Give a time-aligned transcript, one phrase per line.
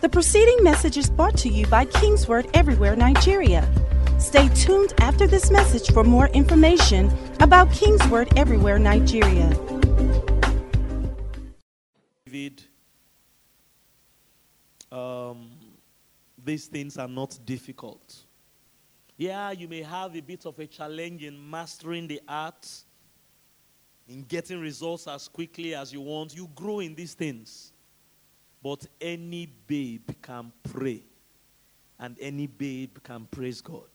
[0.00, 3.70] The preceding message is brought to you by Kingsword Everywhere Nigeria.
[4.18, 9.50] Stay tuned after this message for more information about Kingsword Everywhere Nigeria.
[12.24, 12.62] David,
[14.90, 15.50] um,
[16.42, 18.24] these things are not difficult.
[19.18, 22.66] Yeah, you may have a bit of a challenge in mastering the art,
[24.08, 26.34] in getting results as quickly as you want.
[26.34, 27.74] You grow in these things.
[28.62, 31.02] But any babe can pray,
[31.98, 33.88] and any babe can praise God.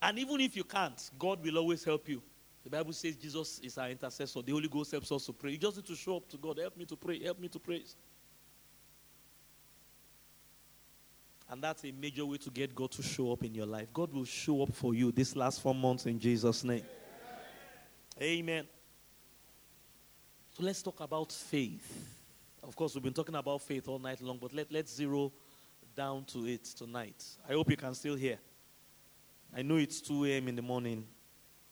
[0.00, 2.22] And even if you can't, God will always help you.
[2.64, 4.42] The Bible says Jesus is our intercessor.
[4.42, 5.52] The Holy Ghost helps us to pray.
[5.52, 6.58] You just need to show up to God.
[6.58, 7.22] Help me to pray.
[7.22, 7.96] Help me to praise.
[11.50, 13.88] And that's a major way to get God to show up in your life.
[13.92, 16.82] God will show up for you this last four months in Jesus' name.
[18.20, 18.66] Amen.
[20.58, 22.16] So let's talk about faith.
[22.64, 25.30] Of course, we've been talking about faith all night long, but let, let's zero
[25.94, 27.24] down to it tonight.
[27.48, 28.38] I hope you can still hear.
[29.56, 30.48] I know it's 2 a.m.
[30.48, 31.06] in the morning,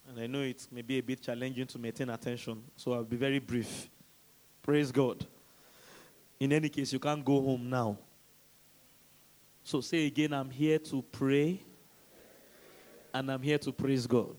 [0.07, 3.17] and I know it may be a bit challenging to maintain attention, so I'll be
[3.17, 3.89] very brief.
[4.63, 5.25] Praise God.
[6.39, 7.97] In any case, you can't go home now.
[9.65, 11.59] So say again, I'm here to pray,
[13.13, 14.37] and I'm here to praise God.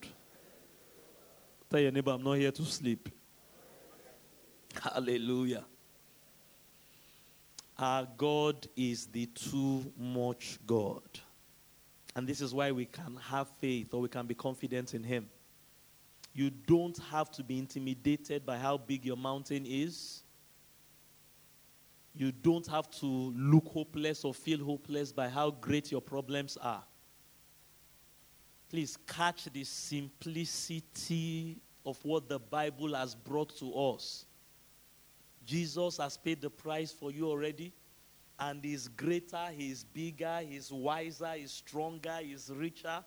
[1.69, 3.11] Tell your neighbor, I'm not here to sleep.
[4.75, 5.65] Hallelujah.
[7.79, 11.03] Our God is the too much God.
[12.17, 15.29] And this is why we can have faith or we can be confident in Him.
[16.35, 20.23] You don't have to be intimidated by how big your mountain is.
[22.15, 26.83] You don't have to look hopeless or feel hopeless by how great your problems are.
[28.69, 34.27] Please catch the simplicity of what the Bible has brought to us.
[35.49, 37.73] Jesus has paid the price for you already.
[38.39, 43.03] And he's greater, he's bigger, he's wiser, he's stronger, he's richer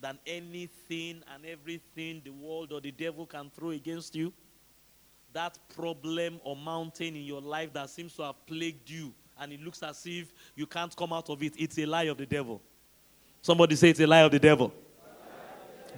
[0.00, 4.30] than anything and everything the world or the devil can throw against you.
[5.32, 9.62] That problem or mountain in your life that seems to have plagued you and it
[9.62, 12.60] looks as if you can't come out of it, it's a lie of the devil.
[13.40, 14.72] Somebody say it's a lie of the devil.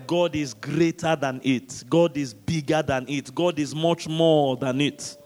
[0.06, 1.82] God is greater than it.
[1.90, 3.34] God is bigger than it.
[3.34, 5.18] God is much more than it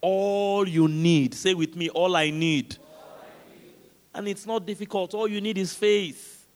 [0.00, 1.34] all you need.
[1.34, 2.76] Say with me, all I need.
[2.78, 3.74] All I need.
[4.14, 5.14] And it's not difficult.
[5.14, 6.46] All you need is faith,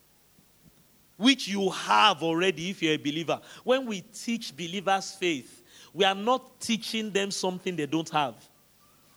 [1.16, 3.40] which you have already if you're a believer.
[3.64, 5.62] When we teach believers faith,
[5.92, 8.34] we are not teaching them something they don't have.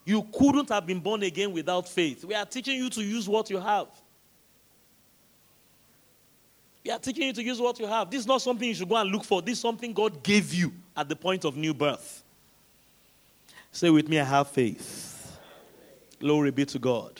[0.05, 2.25] You couldn't have been born again without faith.
[2.25, 3.87] We are teaching you to use what you have.
[6.83, 8.11] We are teaching you to use what you have.
[8.11, 9.41] This is not something you should go and look for.
[9.41, 12.22] This is something God gave you at the point of new birth.
[13.73, 15.39] Say with me, I have faith.
[16.19, 17.19] Glory be to God.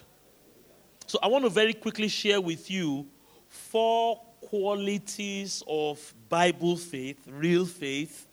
[1.08, 3.08] So I want to very quickly share with you
[3.50, 8.28] four qualities of Bible faith, real faith,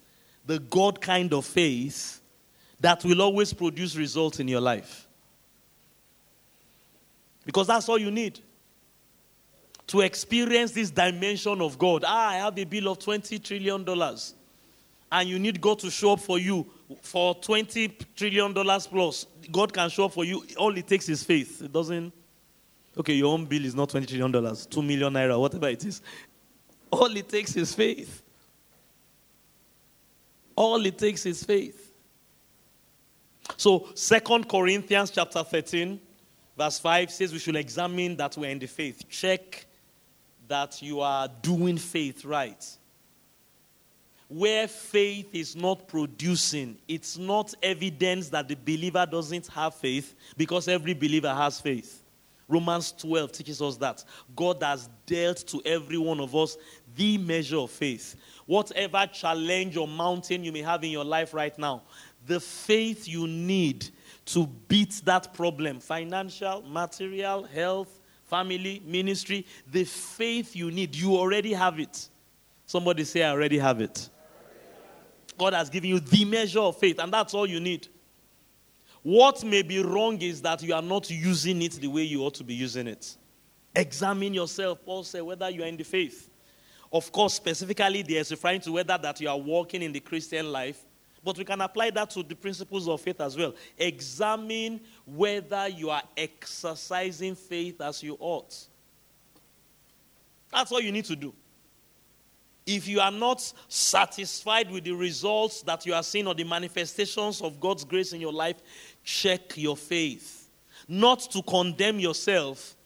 [0.45, 2.21] the God kind of faith
[2.79, 5.09] that will always produce results in your life.
[7.47, 8.39] Because that's all you need
[9.87, 12.05] to experience this dimension of God.
[12.07, 13.87] Ah, I have a bill of $20 trillion,
[15.11, 16.71] and you need God to show up for you
[17.03, 20.45] for 20 trillion dollars plus, God can show up for you.
[20.57, 21.63] All it takes is faith.
[21.63, 22.13] It doesn't,
[22.97, 26.03] okay, your own bill is not 20 trillion dollars, 2 million naira, whatever it is.
[26.91, 28.23] All it takes is faith.
[30.57, 31.93] All it takes is faith.
[33.57, 36.01] So, Second Corinthians chapter 13,
[36.57, 39.09] verse 5 says we should examine that we're in the faith.
[39.09, 39.67] Check
[40.49, 42.79] that you are doing faith right
[44.31, 50.69] where faith is not producing, it's not evidence that the believer doesn't have faith because
[50.69, 52.05] every believer has faith.
[52.47, 54.05] Romans 12 teaches us that
[54.37, 56.57] God has dealt to every one of us
[56.95, 58.15] the measure of faith.
[58.47, 61.83] Whatever challenge or mountain you may have in your life right now,
[62.25, 63.89] the faith you need
[64.27, 71.53] to beat that problem financial, material, health, family, ministry the faith you need, you already
[71.53, 72.09] have it.
[72.65, 74.09] Somebody say, I already have it.
[75.41, 77.89] God has given you the measure of faith, and that's all you need.
[79.03, 82.35] What may be wrong is that you are not using it the way you ought
[82.35, 83.17] to be using it.
[83.75, 86.29] Examine yourself, Paul said, whether you are in the faith.
[86.93, 90.85] Of course, specifically, there's referring to whether that you are walking in the Christian life,
[91.25, 93.55] but we can apply that to the principles of faith as well.
[93.79, 98.55] Examine whether you are exercising faith as you ought.
[100.53, 101.33] That's all you need to do.
[102.67, 107.41] If you are not satisfied with the results that you are seeing or the manifestations
[107.41, 108.61] of God's grace in your life,
[109.03, 110.41] check your faith.
[110.91, 112.77] not to condemn yourself,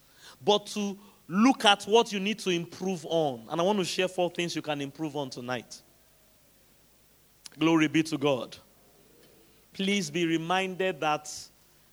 [0.45, 3.47] but to look at what you need to improve on.
[3.49, 5.81] And I want to share four things you can improve on tonight.
[7.59, 8.57] Glory be to God.
[9.73, 11.33] Please be reminded that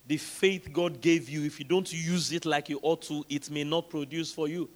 [0.06, 3.50] the faith God gave you, if you don't use it like you ought to, it
[3.50, 4.68] may not produce for you.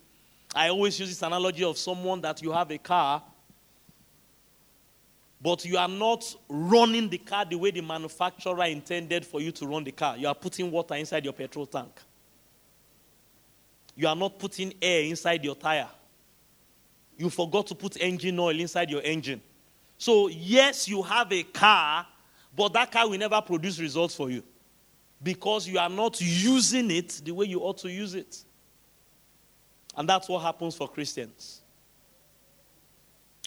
[0.56, 3.22] I always use this analogy of someone that you have a car,
[5.40, 9.66] but you are not running the car the way the manufacturer intended for you to
[9.66, 10.16] run the car.
[10.16, 11.92] You are putting water inside your petrol tank.
[13.94, 15.88] You are not putting air inside your tire.
[17.18, 19.42] You forgot to put engine oil inside your engine.
[19.98, 22.06] So, yes, you have a car,
[22.54, 24.42] but that car will never produce results for you
[25.22, 28.42] because you are not using it the way you ought to use it.
[29.96, 31.62] And that's what happens for Christians.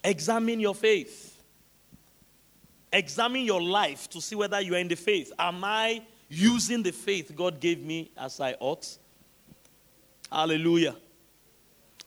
[0.04, 1.42] Examine your faith.
[2.92, 5.32] Examine your life to see whether you are in the faith.
[5.38, 8.98] Am I using the faith God gave me as I ought?
[10.32, 10.96] Hallelujah.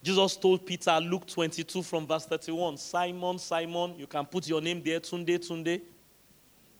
[0.01, 4.81] Jesus told Peter, Luke 22 from verse 31, Simon, Simon, you can put your name
[4.83, 5.81] there, Tunde, Tunde.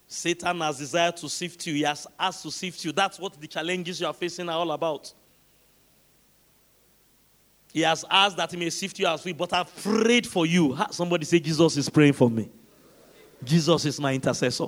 [0.05, 1.73] Satan has desired to sift you.
[1.73, 2.91] He has asked to sift you.
[2.91, 5.13] That's what the challenges you are facing are all about.
[7.73, 10.77] He has asked that he may sift you as we, but I've prayed for you.
[10.91, 12.49] Somebody say, Jesus is praying for me.
[13.43, 14.67] Jesus is my intercessor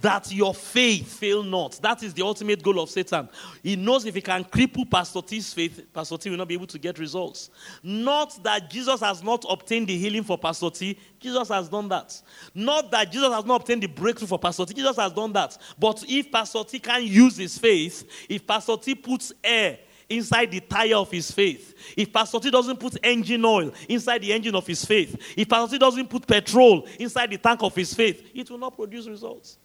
[0.00, 1.80] that your faith fail not.
[1.80, 3.28] That is the ultimate goal of Satan.
[3.62, 6.66] He knows if he can cripple Pastor T's faith, Pastor T will not be able
[6.66, 7.50] to get results.
[7.82, 12.20] Not that Jesus has not obtained the healing for Pastor T, Jesus has done that.
[12.54, 15.56] Not that Jesus has not obtained the breakthrough for Pastor T, Jesus has done that.
[15.78, 19.78] But if Pastor T can use his faith, if Pastor T puts air
[20.08, 21.94] inside the tire of his faith.
[21.96, 25.74] If Pastor T doesn't put engine oil inside the engine of his faith, if Pastor
[25.74, 29.58] T doesn't put petrol inside the tank of his faith, it will not produce results.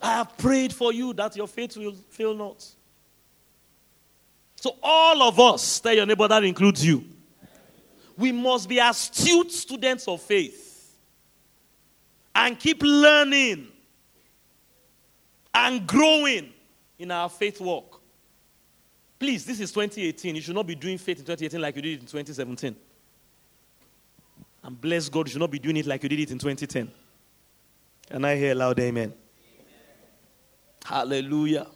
[0.00, 2.66] I have prayed for you that your faith will fail not.
[4.56, 7.04] So, all of us, tell your neighbor that includes you,
[8.16, 10.96] we must be astute students of faith
[12.34, 13.68] and keep learning
[15.54, 16.52] and growing
[16.98, 17.91] in our faith walk.
[19.22, 20.34] Please, this is 2018.
[20.34, 22.74] You should not be doing faith in 2018 like you did in 2017.
[24.64, 26.90] And bless God, you should not be doing it like you did it in 2010.
[28.10, 29.14] Can I hear loud amen?
[30.84, 31.68] Hallelujah.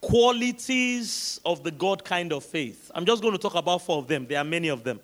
[0.00, 2.92] Qualities of the God kind of faith.
[2.94, 4.24] I'm just going to talk about four of them.
[4.24, 5.00] There are many of them.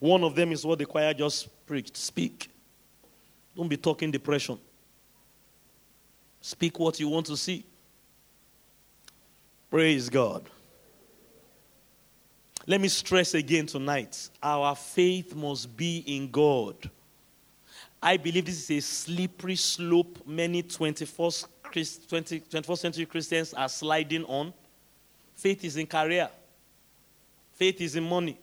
[0.00, 2.50] One of them is what the choir just preached speak.
[3.56, 4.58] Don't be talking depression.
[6.42, 7.64] Speak what you want to see.
[9.70, 10.50] Praise God.
[12.66, 16.90] Let me stress again tonight our faith must be in God.
[18.02, 21.46] I believe this is a slippery slope many 21st
[22.08, 24.52] 20, 21st century Christians are sliding on.
[25.36, 26.28] Faith is in career,
[27.52, 28.38] faith is in money,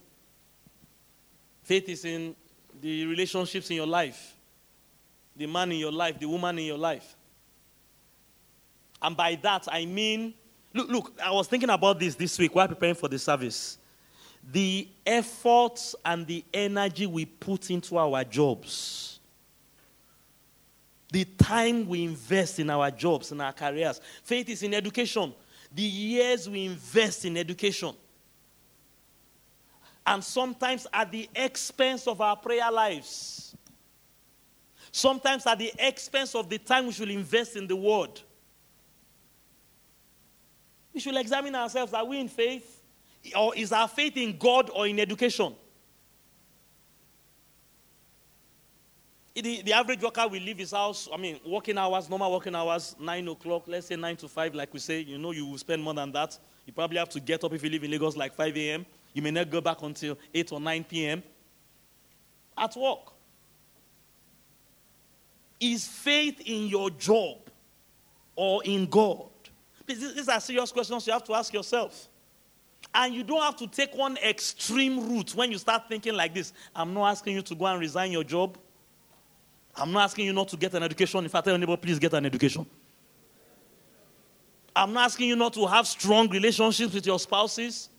[1.61, 2.35] faith is in
[2.81, 4.33] the relationships in your life,
[5.35, 7.15] the man in your life, the woman in your life.
[9.01, 10.33] And by that, I mean,
[10.77, 13.77] look, look, I was thinking about this this week while preparing for the service.
[14.49, 19.17] The efforts and the energy we put into our jobs
[21.11, 24.01] the time we invest in our jobs, in our careers.
[24.23, 25.33] Faith is in education.
[25.73, 27.95] The years we invest in education.
[30.05, 33.55] And sometimes at the expense of our prayer lives.
[34.91, 38.21] Sometimes at the expense of the time we should invest in the word.
[40.97, 41.93] We should examine ourselves.
[41.93, 42.81] Are we in faith?
[43.35, 45.53] Or is our faith in God or in education?
[49.35, 52.95] The, the average worker will leave his house, I mean, working hours, normal working hours,
[52.99, 55.01] 9 o'clock, let's say 9 to 5, like we say.
[55.01, 56.35] You know, you will spend more than that.
[56.65, 58.83] You probably have to get up if you live in Lagos like 5 a.m.
[59.13, 61.21] You may not go back until 8 or 9 p.m.
[62.57, 63.13] At work.
[65.59, 67.37] Is faith in your job
[68.35, 69.27] or in God?
[69.87, 72.09] These are serious questions you have to ask yourself.
[72.93, 76.53] And you don't have to take one extreme route when you start thinking like this.
[76.75, 78.57] I'm not asking you to go and resign your job.
[79.75, 81.25] I'm not asking you not to get an education.
[81.25, 82.65] If I tell neighbor, please get an education.
[84.75, 87.89] I'm not asking you not to have strong relationships with your spouses.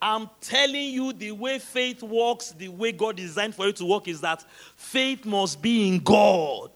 [0.00, 4.06] I'm telling you the way faith works, the way God designed for it to work
[4.08, 4.44] is that
[4.76, 6.70] faith must be in God.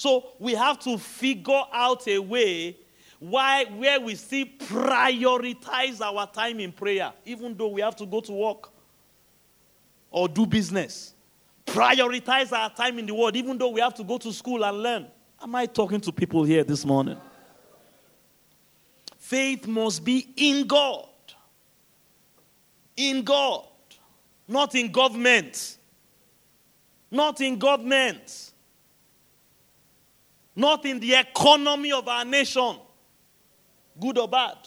[0.00, 2.74] So we have to figure out a way
[3.18, 8.22] why where we still prioritize our time in prayer, even though we have to go
[8.22, 8.70] to work
[10.10, 11.12] or do business
[11.66, 14.82] prioritize our time in the world, even though we have to go to school and
[14.82, 15.06] learn
[15.42, 17.18] Am I talking to people here this morning?
[19.18, 21.08] Faith must be in God.
[22.96, 23.66] In God.
[24.48, 25.76] Not in government.
[27.10, 28.49] Not in government.
[30.60, 32.76] Not in the economy of our nation.
[33.98, 34.58] Good or bad.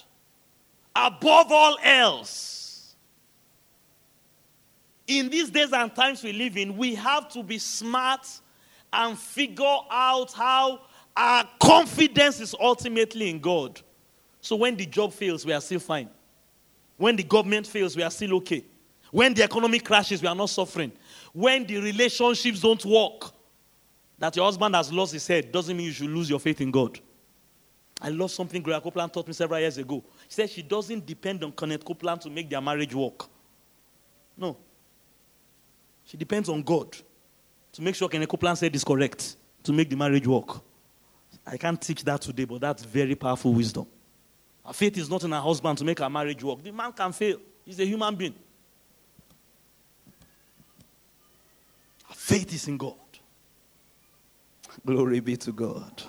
[0.95, 2.95] Above all else.
[5.05, 8.27] In these days and times we live in, we have to be smart
[8.91, 10.81] and figure out how
[11.15, 13.79] our confidence is ultimately in God.
[14.41, 16.09] So when the job fails, we are still fine.
[16.97, 18.65] When the government fails, we are still okay.
[19.11, 20.91] When the economy crashes, we are not suffering.
[21.33, 23.31] When the relationships don't work,
[24.23, 26.71] that your husband has lost his head doesn't mean you should lose your faith in
[26.71, 26.97] God.
[28.01, 30.01] I love something Gloria Copeland taught me several years ago.
[30.29, 33.25] She said she doesn't depend on Kenneth Copeland to make their marriage work.
[34.37, 34.55] No.
[36.05, 36.95] She depends on God
[37.73, 40.61] to make sure Kenneth Copeland said is correct to make the marriage work.
[41.45, 43.87] I can't teach that today, but that's very powerful wisdom.
[44.63, 46.63] Our faith is not in our husband to make our marriage work.
[46.63, 48.35] The man can fail, he's a human being.
[52.09, 52.95] Our faith is in God.
[54.85, 56.03] Glory be to God.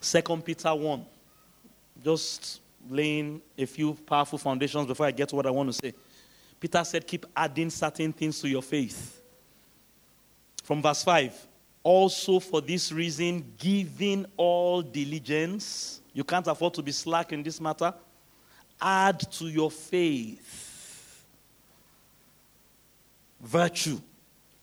[0.00, 1.04] Second Peter 1.
[2.02, 5.94] Just laying a few powerful foundations before I get to what I want to say.
[6.60, 9.20] Peter said, Keep adding certain things to your faith.
[10.62, 11.48] From verse 5
[11.84, 17.60] also, for this reason, giving all diligence, you can't afford to be slack in this
[17.60, 17.92] matter.
[18.80, 20.64] Add to your faith
[23.38, 24.00] virtue,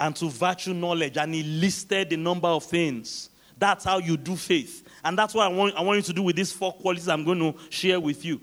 [0.02, 1.16] and to virtue knowledge.
[1.16, 3.30] And he listed the number of things.
[3.58, 4.86] That's how you do faith.
[5.06, 7.24] And that's what I want, I want you to do with these four qualities I'm
[7.24, 8.42] going to share with you.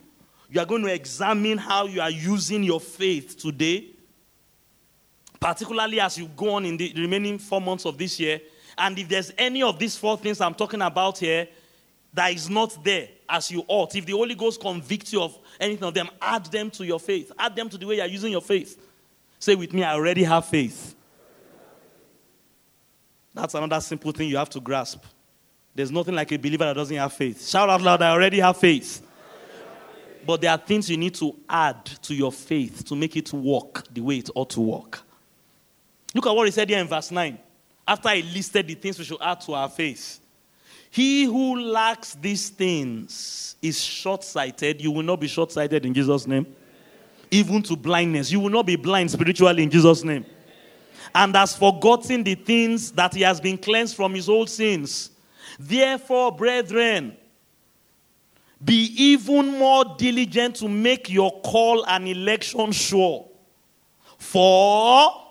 [0.50, 3.90] You are going to examine how you are using your faith today,
[5.38, 8.40] particularly as you go on in the remaining four months of this year
[8.78, 11.48] and if there's any of these four things I'm talking about here
[12.14, 15.84] that is not there as you ought, if the Holy Ghost convicts you of anything
[15.84, 17.32] of them, add them to your faith.
[17.38, 18.80] Add them to the way you're using your faith.
[19.40, 20.94] Say with me, I already have faith.
[23.38, 25.04] That's another simple thing you have to grasp.
[25.72, 27.46] There's nothing like a believer that doesn't have faith.
[27.46, 29.00] Shout out loud, I already have faith.
[30.26, 33.84] But there are things you need to add to your faith to make it work
[33.92, 35.00] the way it ought to work.
[36.14, 37.38] Look at what he said here in verse 9
[37.86, 40.18] after he listed the things we should add to our faith.
[40.90, 44.80] He who lacks these things is short sighted.
[44.80, 46.46] You will not be short sighted in Jesus' name.
[47.30, 48.32] Even to blindness.
[48.32, 50.26] You will not be blind spiritually in Jesus' name.
[51.14, 55.10] And has forgotten the things that he has been cleansed from his old sins.
[55.58, 57.16] Therefore, brethren,
[58.64, 63.26] be even more diligent to make your call and election sure.
[64.18, 65.28] For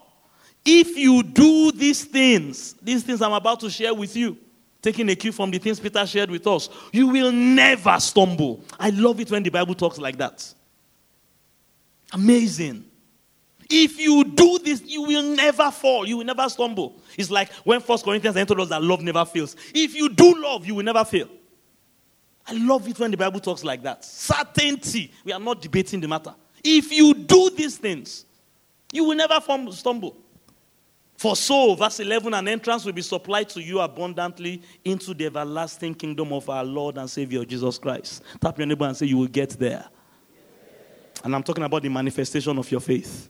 [0.65, 4.37] if you do these things, these things I'm about to share with you,
[4.81, 8.63] taking a cue from the things Peter shared with us, you will never stumble.
[8.79, 10.53] I love it when the Bible talks like that.
[12.13, 12.85] Amazing.
[13.69, 16.07] If you do this, you will never fall.
[16.07, 17.01] You will never stumble.
[17.17, 19.55] It's like when First Corinthians told us that love never fails.
[19.73, 21.29] If you do love, you will never fail.
[22.47, 24.05] I love it when the Bible talks like that.
[24.05, 25.11] Certainty.
[25.25, 26.33] We are not debating the matter.
[26.63, 28.25] If you do these things,
[28.91, 29.39] you will never
[29.71, 30.15] stumble.
[31.17, 35.95] For so, verse 11, an entrance will be supplied to you abundantly into the everlasting
[35.95, 38.21] kingdom of our Lord and Savior Jesus Christ.
[38.39, 39.85] Tap your neighbor and say, You will get there.
[41.23, 43.29] And I'm talking about the manifestation of your faith,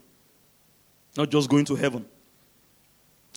[1.18, 2.06] not just going to heaven,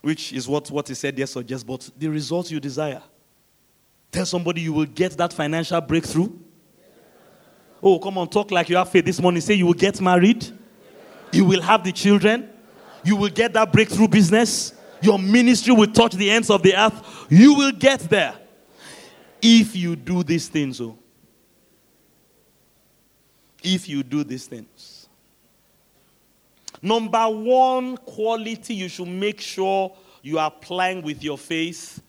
[0.03, 3.03] which is what, what he said there suggests, but the results you desire.
[4.13, 6.31] Tell somebody you will get that financial breakthrough.
[7.83, 9.41] Oh, come on, talk like you have faith this morning.
[9.41, 10.47] Say you will get married,
[11.33, 12.51] you will have the children
[13.05, 14.75] you will get that breakthrough business.
[15.03, 17.27] Your ministry will touch the ends of the earth.
[17.31, 18.35] You will get there
[19.41, 20.81] if you do these things.
[20.81, 20.99] Oh.
[23.63, 25.00] If you do these things.
[26.83, 32.03] Number one quality you should make sure you are applying with your faith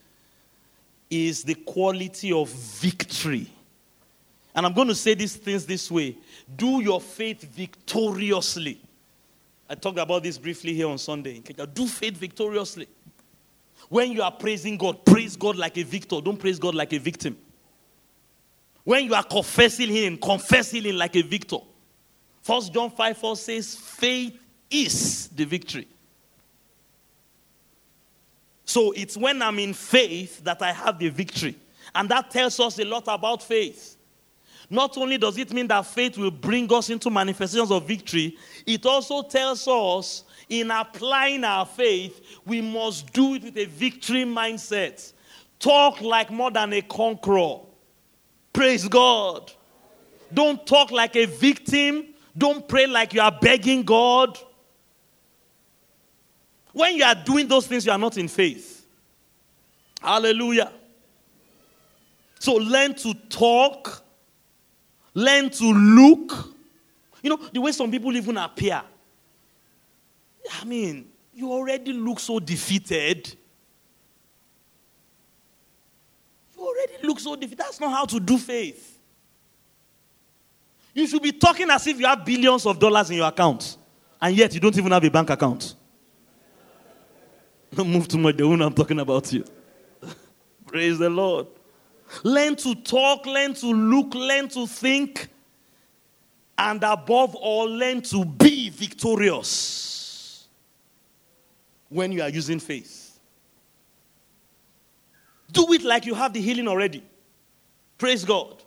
[1.09, 3.47] is the quality of victory.
[4.55, 6.17] And I'm going to say these things this way
[6.55, 8.81] do your faith victoriously.
[9.69, 11.41] I talked about this briefly here on Sunday.
[11.73, 12.87] Do faith victoriously.
[13.87, 16.19] When you are praising God, praise God like a victor.
[16.21, 17.37] Don't praise God like a victim.
[18.83, 21.57] When you are confessing Him, confess Him like a victor.
[22.41, 24.37] First John 5 4 says, faith
[24.71, 25.87] is the victory.
[28.65, 31.55] So it's when I'm in faith that I have the victory.
[31.93, 33.97] And that tells us a lot about faith.
[34.71, 38.85] not only does it mean that faith will bring us into manifestations of victory, it
[38.85, 45.11] also tells us in applying our faith, we must do it with a victory mindset.
[45.59, 47.57] Talk like more than a conqueror.
[48.53, 49.51] Praise God.
[50.33, 52.05] Don't talk like a victim.
[52.37, 54.39] Don't pray like you are begging God.
[56.73, 58.85] When you are doing those things, you are not in faith.
[60.01, 60.71] Hallelujah.
[62.39, 64.03] So learn to talk,
[65.13, 66.55] learn to look.
[67.21, 68.81] You know, the way some people even appear.
[70.59, 73.35] I mean, you already look so defeated.
[76.55, 77.59] You already look so defeated.
[77.59, 78.97] That's not how to do faith.
[80.93, 83.77] You should be talking as if you have billions of dollars in your account,
[84.21, 85.75] and yet you don't even have a bank account.
[87.75, 89.45] Don't move too much, the one I'm talking about you.
[90.67, 91.47] Praise the Lord.
[92.23, 95.29] Learn to talk, learn to look, learn to think,
[96.57, 100.47] and above all, learn to be victorious
[101.87, 103.19] when you are using faith.
[105.51, 107.03] Do it like you have the healing already.
[107.97, 108.63] Praise God.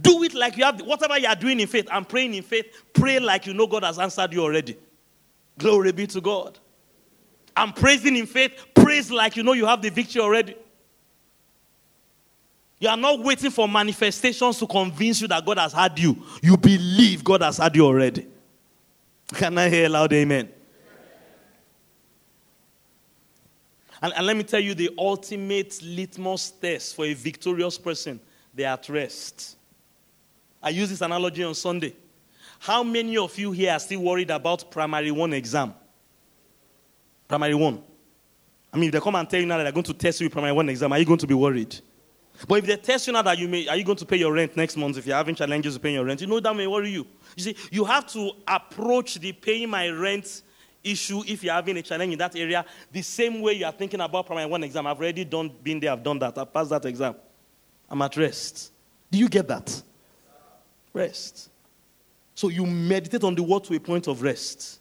[0.00, 1.86] Do it like you have the, whatever you are doing in faith.
[1.90, 2.66] I'm praying in faith.
[2.92, 4.76] Pray like you know God has answered you already.
[5.58, 6.58] Glory be to God.
[7.56, 8.52] I'm praising in faith.
[8.74, 10.56] Praise like you know you have the victory already.
[12.80, 16.22] You are not waiting for manifestations to convince you that God has had you.
[16.42, 18.26] You believe God has had you already.
[19.32, 20.50] Can I hear loud amen?
[24.02, 28.20] And, and let me tell you the ultimate litmus test for a victorious person
[28.52, 29.56] they are at rest.
[30.62, 31.94] I use this analogy on Sunday.
[32.58, 35.74] How many of you here are still worried about primary one exam?
[37.28, 37.82] Primary one.
[38.72, 40.26] I mean, if they come and tell you now that they're going to test you
[40.26, 41.76] with primary one exam, are you going to be worried?
[42.48, 44.32] But if they test you now that you may, are you going to pay your
[44.32, 46.66] rent next month if you're having challenges with paying your rent, you know that may
[46.66, 47.06] worry you.
[47.36, 50.42] You see, you have to approach the paying my rent
[50.82, 54.00] issue if you're having a challenge in that area the same way you are thinking
[54.00, 54.86] about primary one exam.
[54.86, 57.14] I've already done, been there, I've done that, I've passed that exam.
[57.88, 58.72] I'm at rest.
[59.10, 59.82] Do you get that?
[60.92, 61.50] Rest.
[62.34, 64.80] So you meditate on the word to a point of rest.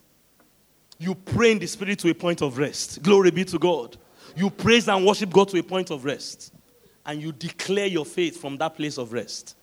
[0.99, 3.01] You pray in the spirit to a point of rest.
[3.01, 3.97] Glory be to God.
[4.35, 6.53] You praise and worship God to a point of rest.
[7.05, 9.55] And you declare your faith from that place of rest.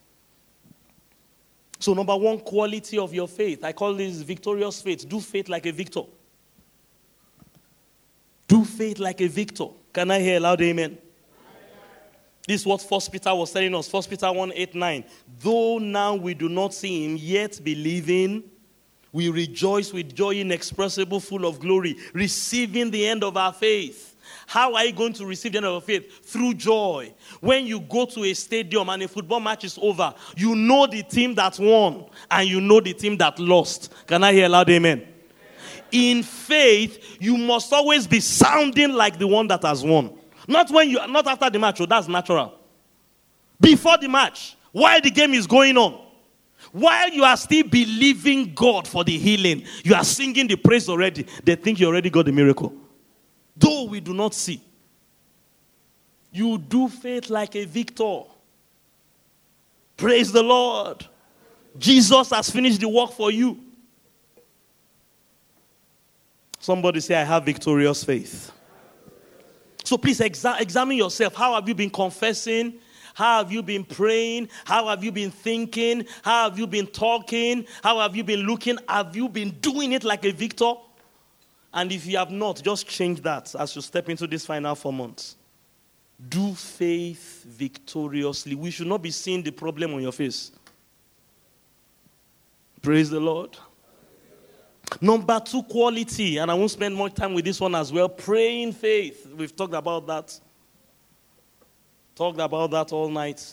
[1.79, 5.09] So, number one quality of your faith, I call this victorious faith.
[5.09, 6.03] Do faith like a victor.
[8.47, 9.65] Do faith like a victor.
[9.91, 10.97] Can I hear loud amen?
[12.47, 13.87] This is what First Peter was telling us.
[13.87, 15.03] First Peter 1 8 9.
[15.39, 18.43] Though now we do not see him, yet believing,
[19.11, 24.15] we rejoice with joy inexpressible, full of glory, receiving the end of our faith.
[24.47, 26.25] How are you going to receive the end of your faith?
[26.25, 27.13] Through joy.
[27.39, 31.03] When you go to a stadium and a football match is over, you know the
[31.03, 33.93] team that won and you know the team that lost.
[34.07, 35.07] Can I hear a loud amen?
[35.91, 40.17] In faith, you must always be sounding like the one that has won.
[40.47, 42.53] Not when you not after the match, oh, that's natural.
[43.59, 46.01] Before the match, while the game is going on,
[46.71, 51.25] while you are still believing God for the healing, you are singing the praise already.
[51.43, 52.73] They think you already got the miracle.
[53.57, 54.61] Though we do not see,
[56.31, 58.21] you do faith like a victor.
[59.97, 61.05] Praise the Lord.
[61.77, 63.59] Jesus has finished the work for you.
[66.59, 68.51] Somebody say, I have victorious faith.
[69.83, 71.33] So please exa- examine yourself.
[71.35, 72.75] How have you been confessing?
[73.13, 74.49] How have you been praying?
[74.65, 76.05] How have you been thinking?
[76.23, 77.65] How have you been talking?
[77.83, 78.77] How have you been looking?
[78.87, 80.73] Have you been doing it like a victor?
[81.73, 84.91] And if you have not, just change that as you step into this final four
[84.91, 85.37] months.
[86.29, 88.55] Do faith victoriously.
[88.55, 90.51] We should not be seeing the problem on your face.
[92.81, 93.57] Praise the Lord.
[94.99, 96.37] Number two, quality.
[96.37, 98.09] And I won't spend much time with this one as well.
[98.09, 99.31] Praying faith.
[99.35, 100.39] We've talked about that.
[102.21, 103.43] Talked about that all night.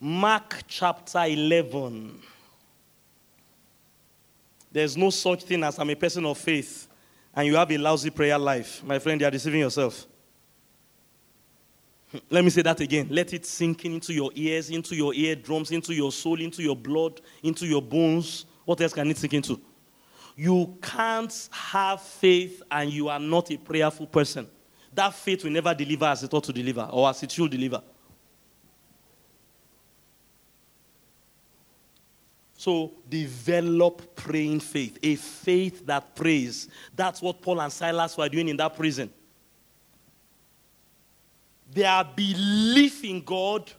[0.00, 2.20] Mark chapter 11.
[4.72, 6.88] There's no such thing as I'm a person of faith
[7.32, 8.82] and you have a lousy prayer life.
[8.82, 10.08] My friend, you are deceiving yourself.
[12.30, 13.06] Let me say that again.
[13.08, 17.20] Let it sink into your ears, into your eardrums, into your soul, into your blood,
[17.44, 18.44] into your bones.
[18.64, 19.60] What else can it sink into?
[20.34, 24.48] You can't have faith and you are not a prayerful person.
[24.94, 27.82] That faith will never deliver as it ought to deliver or as it should deliver.
[32.62, 36.68] So develop praying faith, a faith that prays.
[36.94, 39.12] That's what Paul and Silas were doing in that prison.
[41.72, 43.72] Their belief in God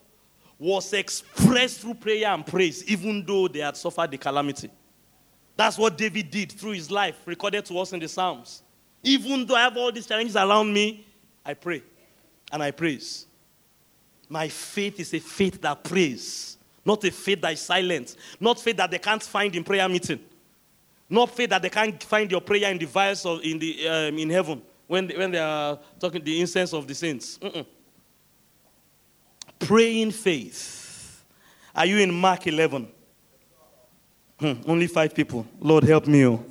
[0.60, 4.70] was expressed through prayer and praise, even though they had suffered the calamity.
[5.56, 8.64] That's what David did through his life, recorded to us in the Psalms.
[9.04, 11.06] Even though I have all these challenges around me,
[11.46, 11.84] I pray
[12.52, 13.26] and I praise.
[14.30, 18.78] My faith is a faith that prays, not a faith that is silent, not faith
[18.78, 20.20] that they can't find in prayer meeting,
[21.10, 24.18] not faith that they can't find your prayer in the vials or in, the, um,
[24.18, 27.38] in heaven when they, when they are talking the incense of the saints.
[27.40, 27.66] Mm-mm.
[29.60, 31.24] Praying faith.
[31.76, 32.88] Are you in Mark 11?
[34.40, 35.46] Hmm, only five people.
[35.60, 36.26] Lord, help me.
[36.26, 36.44] Oh.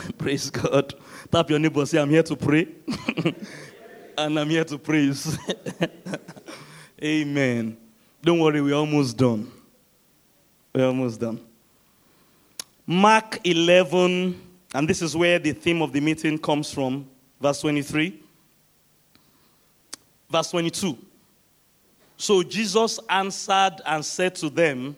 [0.18, 0.94] Praise God.
[1.30, 2.68] Tap your neighbor say, I'm here to pray.
[4.18, 5.38] and I'm here to praise.
[7.02, 7.76] Amen.
[8.22, 9.50] Don't worry, we're almost done.
[10.74, 11.40] We're almost done.
[12.86, 14.40] Mark 11,
[14.74, 17.08] and this is where the theme of the meeting comes from,
[17.40, 18.20] verse 23.
[20.30, 20.98] Verse 22.
[22.16, 24.96] So Jesus answered and said to them,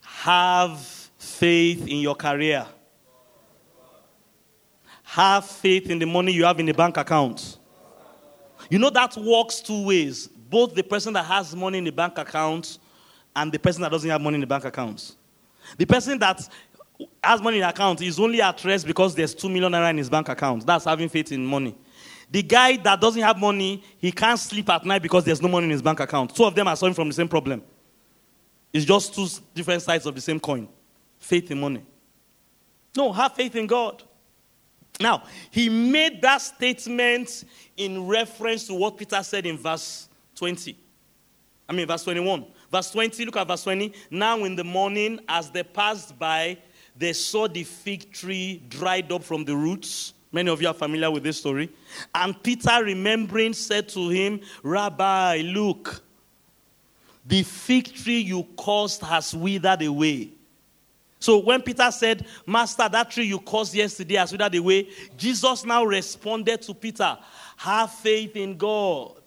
[0.00, 0.80] Have
[1.18, 2.66] faith in your career.
[5.12, 7.58] Have faith in the money you have in the bank account.
[8.70, 10.26] You know that works two ways.
[10.26, 12.78] Both the person that has money in the bank account
[13.36, 15.16] and the person that doesn't have money in the bank account.
[15.76, 16.48] The person that
[17.22, 19.98] has money in the account is only at rest because there's 2 million naira in
[19.98, 20.64] his bank account.
[20.64, 21.76] That's having faith in money.
[22.30, 25.64] The guy that doesn't have money, he can't sleep at night because there's no money
[25.64, 26.34] in his bank account.
[26.34, 27.62] Two of them are suffering from the same problem.
[28.72, 30.68] It's just two different sides of the same coin
[31.18, 31.84] faith in money.
[32.96, 34.02] No, have faith in God.
[35.00, 37.44] Now, he made that statement
[37.76, 40.76] in reference to what Peter said in verse 20.
[41.68, 42.46] I mean, verse 21.
[42.70, 43.92] Verse 20, look at verse 20.
[44.10, 46.58] Now, in the morning, as they passed by,
[46.96, 50.14] they saw the fig tree dried up from the roots.
[50.30, 51.70] Many of you are familiar with this story.
[52.14, 56.02] And Peter, remembering, said to him, Rabbi, look,
[57.26, 60.30] the fig tree you caused has withered away.
[61.22, 65.84] So when Peter said, Master, that tree you caused yesterday has withered away, Jesus now
[65.84, 67.16] responded to Peter,
[67.58, 69.20] Have faith in God.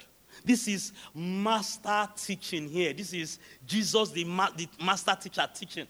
[0.43, 2.91] This is master teaching here.
[2.91, 5.88] This is Jesus, the, ma- the master teacher, teaching.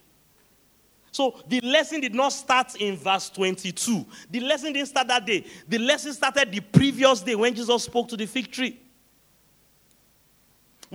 [1.12, 4.06] So the lesson did not start in verse 22.
[4.30, 5.44] The lesson didn't start that day.
[5.68, 8.80] The lesson started the previous day when Jesus spoke to the fig tree.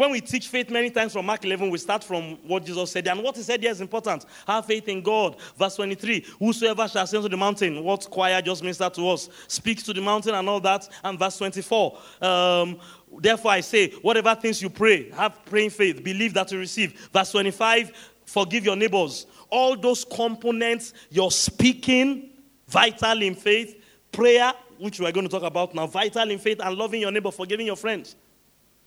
[0.01, 3.07] When we teach faith many times from Mark 11, we start from what Jesus said.
[3.07, 4.25] And what he said here is important.
[4.47, 5.37] Have faith in God.
[5.59, 9.85] Verse 23 Whosoever shall ascend to the mountain, what choir just ministered to us, speak
[9.85, 10.89] to the mountain and all that.
[11.05, 12.79] And verse 24 um,
[13.19, 17.11] Therefore I say, whatever things you pray, have praying faith, believe that you receive.
[17.13, 17.93] Verse 25
[18.25, 19.27] Forgive your neighbors.
[19.51, 22.31] All those components, you're speaking,
[22.69, 23.77] vital in faith,
[24.13, 27.31] prayer, which we're going to talk about now, vital in faith, and loving your neighbor,
[27.31, 28.17] forgiving your friends.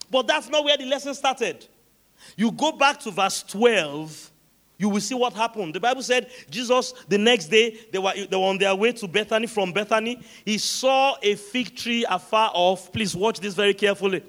[0.10, 1.66] But that's not where the lesson started.
[2.36, 4.32] You go back to verse 12,
[4.78, 5.74] you will see what happened.
[5.76, 9.08] The Bible said Jesus, the next day, they were, they were on their way to
[9.08, 9.48] Bethany.
[9.48, 12.92] From Bethany, he saw a fig tree afar off.
[12.92, 14.24] Please watch this very carefully.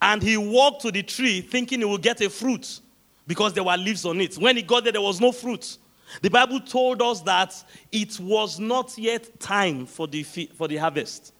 [0.00, 2.80] And he walked to the tree thinking he would get a fruit
[3.26, 4.36] because there were leaves on it.
[4.36, 5.78] When he got there, there was no fruit.
[6.22, 7.54] The Bible told us that
[7.90, 11.32] it was not yet time for the, for the harvest.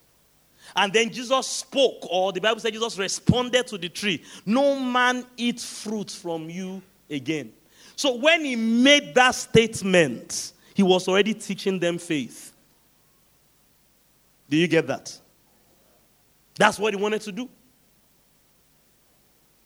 [0.74, 5.24] And then Jesus spoke, or the Bible said Jesus responded to the tree No man
[5.36, 7.52] eat fruit from you again.
[7.94, 12.52] So when he made that statement, he was already teaching them faith.
[14.48, 15.18] Do you get that?
[16.58, 17.48] That's what he wanted to do.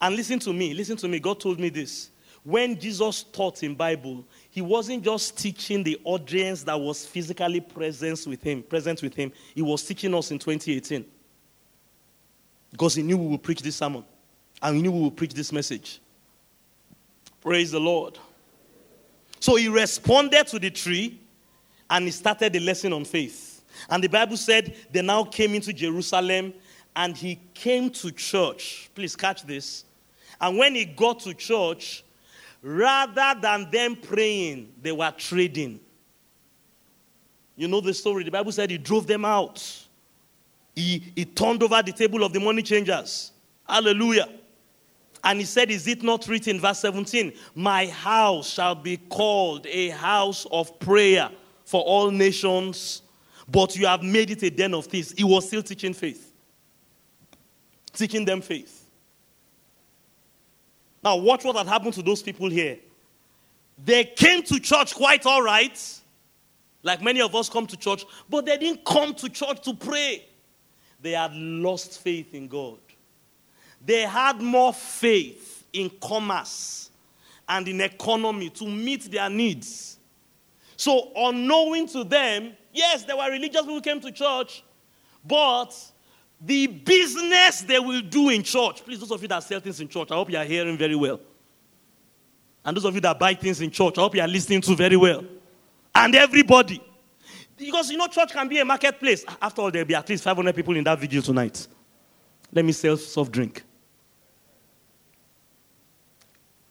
[0.01, 1.21] And listen to me, listen to me.
[1.21, 2.11] God told me this.
[2.43, 8.27] When Jesus taught in Bible, he wasn't just teaching the audience that was physically present
[8.27, 9.31] with him, present with him.
[9.55, 11.05] He was teaching us in 2018.
[12.71, 14.05] Because he knew we would preach this sermon.
[14.63, 16.01] And he knew we would preach this message.
[17.43, 18.19] Praise the Lord.
[19.39, 21.19] So he responded to the tree
[21.89, 23.63] and he started the lesson on faith.
[23.89, 26.55] And the Bible said they now came into Jerusalem
[26.95, 28.91] and he came to church.
[28.95, 29.85] Please catch this.
[30.41, 32.05] And when he got to church,
[32.63, 35.81] Rather than them praying, they were trading.
[37.57, 38.25] You know the story.
[38.25, 39.87] The Bible said he drove them out.
[40.75, 43.33] He, he turned over the table of the money changers.
[43.69, 44.29] Hallelujah.
[45.23, 49.91] And he said, Is it not written, verse 17, My house shall be called a
[49.91, 51.31] house of prayer
[51.65, 53.03] for all nations,
[53.49, 55.13] but you have made it a den of thieves.
[55.13, 56.33] He was still teaching faith,
[57.93, 58.80] teaching them faith.
[61.03, 62.79] Now, watch what had happened to those people here.
[63.83, 66.01] They came to church quite all right,
[66.83, 70.27] like many of us come to church, but they didn't come to church to pray.
[71.01, 72.79] They had lost faith in God.
[73.85, 76.91] They had more faith in commerce
[77.49, 79.99] and in economy to meet their needs.
[80.77, 84.63] So, unknowing to them, yes, there were religious people who came to church,
[85.25, 85.75] but
[86.41, 88.85] the business they will do in church.
[88.85, 90.95] Please, those of you that sell things in church, I hope you are hearing very
[90.95, 91.21] well.
[92.65, 94.75] And those of you that buy things in church, I hope you are listening to
[94.75, 95.25] very well.
[95.95, 96.83] And everybody.
[97.57, 99.25] Because you know, church can be a marketplace.
[99.41, 101.67] After all, there'll be at least 500 people in that video tonight.
[102.53, 103.63] Let me sell soft drink.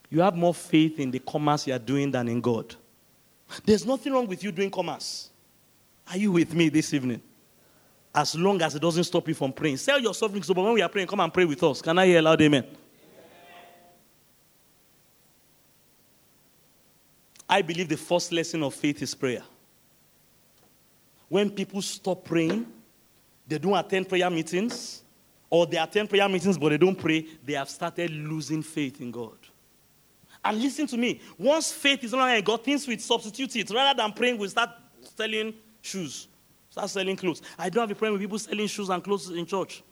[0.10, 2.76] You have more faith in the commerce you are doing than in God.
[3.64, 5.30] There's nothing wrong with you doing commerce.
[6.10, 7.22] Are you with me this evening?
[8.14, 9.78] As long as it doesn't stop you from praying.
[9.78, 11.82] Sell your so but when we are praying, come and pray with us.
[11.82, 12.66] Can I hear a loud amen?
[17.48, 19.42] I believe the first lesson of faith is prayer.
[21.28, 22.66] When people stop praying,
[23.48, 25.04] they don't attend prayer meetings,
[25.50, 29.12] or they attend prayer meetings but they don't pray, they have started losing faith in
[29.12, 29.38] God.
[30.44, 33.70] And listen to me, once faith is no longer God, things will substitute it.
[33.72, 34.70] Rather than praying, we start
[35.18, 36.28] selling shoes,
[36.70, 37.42] start selling clothes.
[37.58, 39.84] I don't have a problem with people selling shoes and clothes in church.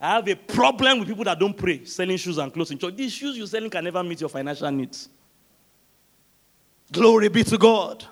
[0.00, 2.96] I have a problem with people that don't pray, selling shoes and clothes in church.
[2.96, 5.08] These shoes you're selling can never meet your financial needs.
[6.92, 8.04] Glory be to God.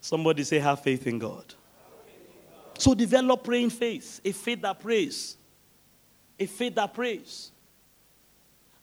[0.00, 1.54] Somebody say, have faith in God.
[2.76, 5.36] So develop praying faith, a faith that prays,
[6.38, 7.52] a faith that prays.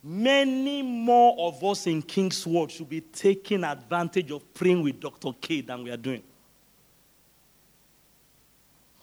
[0.03, 5.31] Many more of us in Kingsword should be taking advantage of praying with Dr.
[5.39, 6.23] K than we are doing.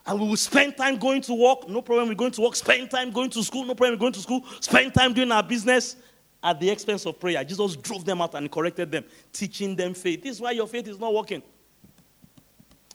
[0.08, 2.56] And we will spend time going to work, no problem, we're going to work.
[2.56, 4.42] Spend time going to school, no problem, we're going to school.
[4.58, 5.96] Spend time doing our business
[6.42, 7.44] at the expense of prayer.
[7.44, 10.22] Jesus drove them out and corrected them, teaching them faith.
[10.22, 11.42] This is why your faith is not working.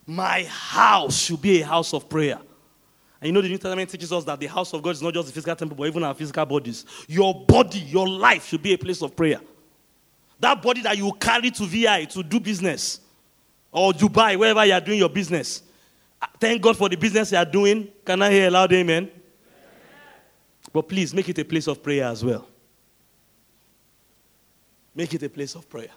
[0.04, 2.40] My house should be a house of prayer.
[3.20, 5.14] And you know, the New Testament teaches us that the house of God is not
[5.14, 6.84] just the physical temple, but even our physical bodies.
[7.06, 9.40] Your body, your life should be a place of prayer.
[10.40, 12.98] That body that you carry to VI to do business
[13.70, 15.62] or Dubai, wherever you are doing your business.
[16.38, 17.88] Thank God for the business you are doing.
[18.04, 19.04] Can I hear a loud amen?
[19.04, 19.22] amen?
[20.72, 22.46] But please make it a place of prayer as well.
[24.94, 25.90] Make it a place of prayer.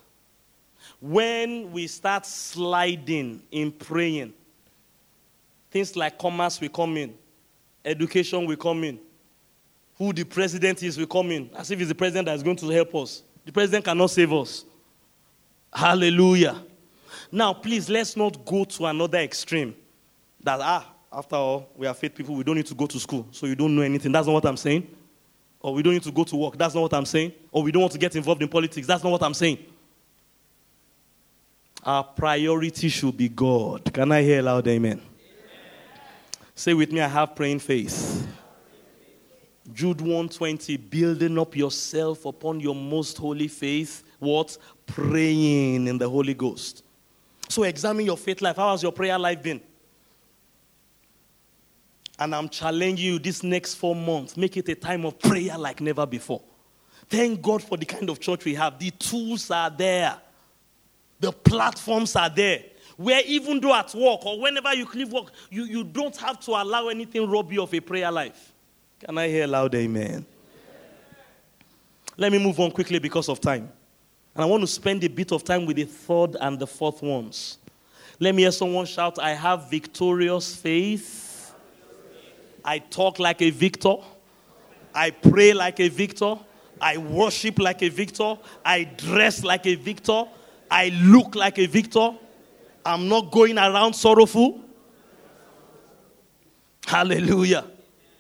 [1.00, 4.34] When we start sliding in praying,
[5.70, 7.14] things like commerce will come in,
[7.86, 9.00] education will come in,
[9.98, 12.56] who the president is will come in, as if it's the president that is going
[12.58, 13.24] to help us.
[13.46, 14.66] The president cannot save us.
[15.74, 16.64] Hallelujah.
[17.32, 19.76] Now, please, let's not go to another extreme.
[20.48, 23.28] That, ah, after all, we are faith people, we don't need to go to school,
[23.32, 24.14] so you don't know anything.
[24.14, 24.88] That's not what I'm saying.
[25.60, 26.58] Or we don't need to go to work.
[26.58, 27.34] That's not what I'm saying.
[27.52, 28.88] Or we don't want to get involved in politics.
[28.88, 29.58] That's not what I'm saying.
[31.84, 33.92] Our priority should be God.
[33.94, 35.02] Can I hear loud amen?
[35.02, 35.02] amen?
[36.56, 38.26] Say with me, I have praying faith.
[39.74, 44.02] Jude 120, building up yourself upon your most holy faith.
[44.20, 44.58] What?
[44.86, 46.86] Praying in the Holy Ghost.
[47.50, 48.56] So examine your faith life.
[48.56, 49.60] How has your prayer life been?
[52.20, 55.82] And I'm challenging you this next four months, make it a time of prayer like
[55.82, 56.42] never before.
[57.10, 58.80] Thank God for the kind of church we have.
[58.80, 60.18] The tools are there.
[61.20, 62.64] The platforms are there.
[62.98, 66.52] Where even though at work or whenever you leave work, you, you don't have to
[66.52, 68.54] allow anything rob you of a prayer life.
[69.00, 70.26] Can I hear loud amen?
[72.18, 73.72] Let me move on quickly because of time.
[74.34, 77.04] And I want to spend a bit of time with the third and the fourth
[77.04, 77.60] ones.
[78.20, 81.27] Let me hear someone shout, I have victorious faith.
[82.68, 83.96] I talk like a victor.
[84.94, 86.36] I pray like a victor.
[86.82, 88.38] I worship like a victor.
[88.64, 90.26] I dress like a victor.
[90.70, 92.10] I look like a victor.
[92.86, 94.60] I'm not going around sorrowful.
[96.86, 97.64] Hallelujah.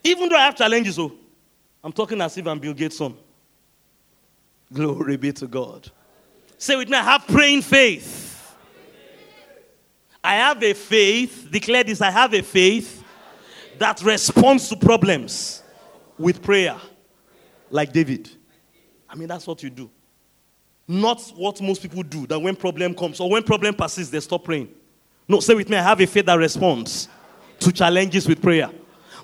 [0.01, 1.11] Even though I have challenges, oh,
[1.83, 3.17] I'm talking as if I'm Bill Gates' son.
[4.71, 5.91] Glory be to God.
[6.57, 8.55] Say with me, I have praying faith.
[10.23, 12.96] I have a faith, declare this, I have a faith
[13.79, 15.63] that responds to problems
[16.17, 16.77] with prayer,
[17.69, 18.29] like David.
[19.09, 19.89] I mean, that's what you do.
[20.87, 24.43] Not what most people do, that when problem comes or when problem passes, they stop
[24.43, 24.69] praying.
[25.27, 27.09] No, say with me, I have a faith that responds
[27.59, 28.69] to challenges with prayer.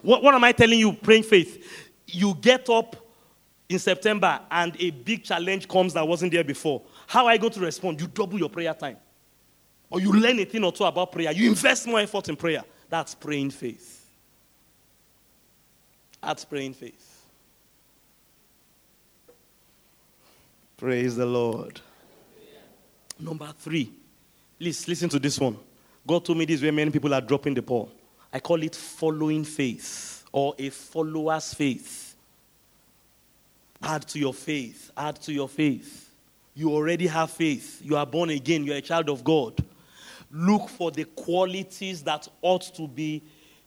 [0.02, 1.92] What, what am I telling you, praying faith?
[2.08, 2.98] You get up
[3.70, 6.82] in September and a big challenge comes that wasn't there before.
[7.08, 8.02] How are you going to respond?
[8.02, 8.98] You double your prayer time.
[9.90, 11.32] Or you learn a thing or two about prayer.
[11.32, 12.64] You invest more effort in prayer.
[12.90, 14.03] That's praying faith.
[16.24, 17.26] That's praying faith.
[20.78, 21.82] Praise the Lord.
[23.20, 23.92] Number three.
[24.58, 25.58] Please listen to this one.
[26.08, 27.92] God told me this where many people are dropping the ball.
[28.32, 32.16] I call it following faith or a follower's faith.
[33.82, 34.92] Add to your faith.
[34.96, 36.10] Add to your faith.
[36.56, 37.82] You already have faith.
[37.84, 38.64] You are born again.
[38.64, 39.64] You're a child of God.
[40.32, 43.22] Look for the qualities that ought to be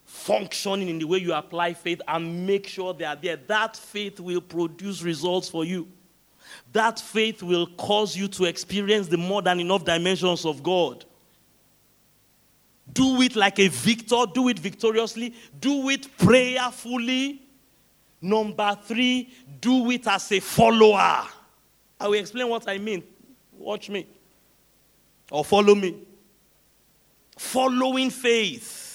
[0.06, 3.36] functioning in the way you apply faith and make sure they are there.
[3.36, 5.88] That faith will produce results for you.
[6.72, 11.04] That faith will cause you to experience the more than enough dimensions of God.
[12.92, 17.42] Do it like a victor, do it victoriously, do it prayerfully.
[18.22, 19.28] Number three,
[19.60, 21.26] do it as a follower.
[21.98, 23.02] I will explain what I mean.
[23.52, 24.06] Watch me.
[25.30, 25.96] Or follow me.
[27.36, 28.85] Following faith.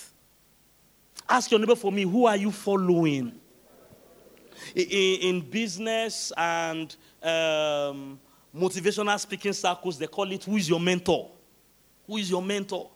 [1.31, 3.31] Ask your neighbor for me, who are you following?
[4.75, 8.19] In, in business and um,
[8.53, 11.31] motivational speaking circles, they call it who is your mentor?
[12.05, 12.91] Who is your mentor?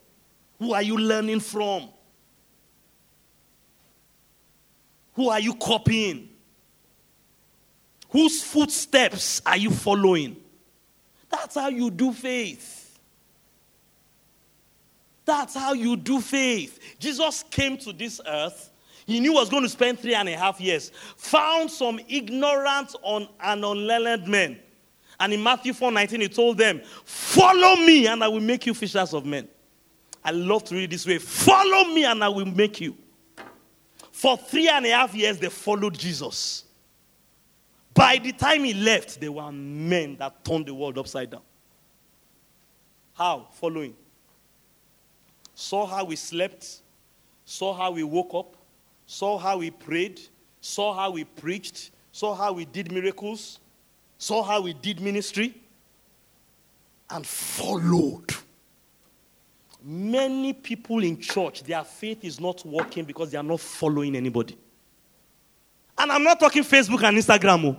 [0.59, 1.87] Who are you learning from?
[5.13, 6.27] Who are you copying?
[8.09, 10.35] Whose footsteps are you following?
[11.29, 12.84] That's how you do faith.
[15.25, 16.79] That's how you do faith.
[16.99, 18.71] Jesus came to this earth.
[19.05, 20.91] He knew he was going to spend three and a half years.
[21.17, 23.27] Found some ignorant and
[23.65, 24.59] unlearned men.
[25.19, 28.73] And in Matthew 4 19, he told them, Follow me, and I will make you
[28.73, 29.47] fishers of men.
[30.23, 32.95] I love to read this way Follow me, and I will make you.
[34.11, 36.63] For three and a half years, they followed Jesus.
[37.93, 41.41] By the time he left, there were men that turned the world upside down.
[43.13, 43.47] How?
[43.53, 43.95] Following.
[45.55, 46.81] Saw how we slept,
[47.45, 48.57] saw how we woke up,
[49.05, 50.19] saw how we prayed,
[50.59, 53.59] saw how we preached, saw how we did miracles,
[54.17, 55.55] saw how we did ministry,
[57.09, 58.33] and followed.
[59.81, 64.57] Many people in church, their faith is not working because they are not following anybody.
[65.97, 67.65] And I'm not talking Facebook and Instagram.
[67.65, 67.77] Oh.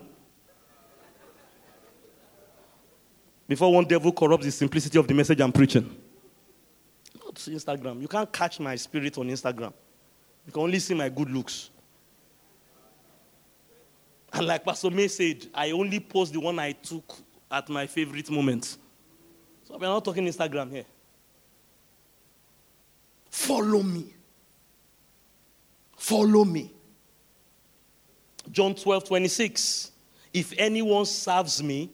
[3.48, 5.94] Before one devil corrupts the simplicity of the message I'm preaching.
[7.36, 8.00] Not Instagram.
[8.00, 9.72] You can't catch my spirit on Instagram.
[10.46, 11.70] You can only see my good looks.
[14.32, 17.14] And like Pastor May said, I only post the one I took
[17.50, 18.76] at my favorite moment.
[19.64, 20.84] So we're not talking Instagram here.
[23.30, 24.14] Follow me.
[25.96, 26.72] Follow me.
[28.50, 29.92] John 12, 26.
[30.32, 31.90] If anyone serves me,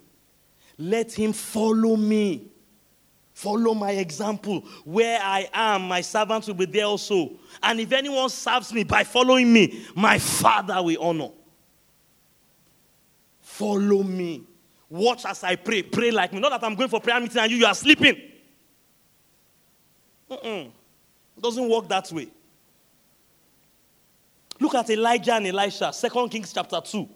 [0.79, 2.52] let him follow me.
[3.33, 4.61] Follow my example.
[4.85, 7.33] Where I am, my servant will be there also.
[7.63, 11.31] And if anyone serves me by following me, my Father will honor.
[13.41, 14.43] Follow me.
[14.89, 15.83] Watch as I pray.
[15.83, 16.41] Pray like me.
[16.41, 18.21] Not that I'm going for prayer meeting and you, you are sleeping.
[20.31, 20.67] Mm-mm.
[21.37, 22.29] It doesn't work that way.
[24.61, 27.09] Look at Elijah and Elisha, 2 Kings chapter 2.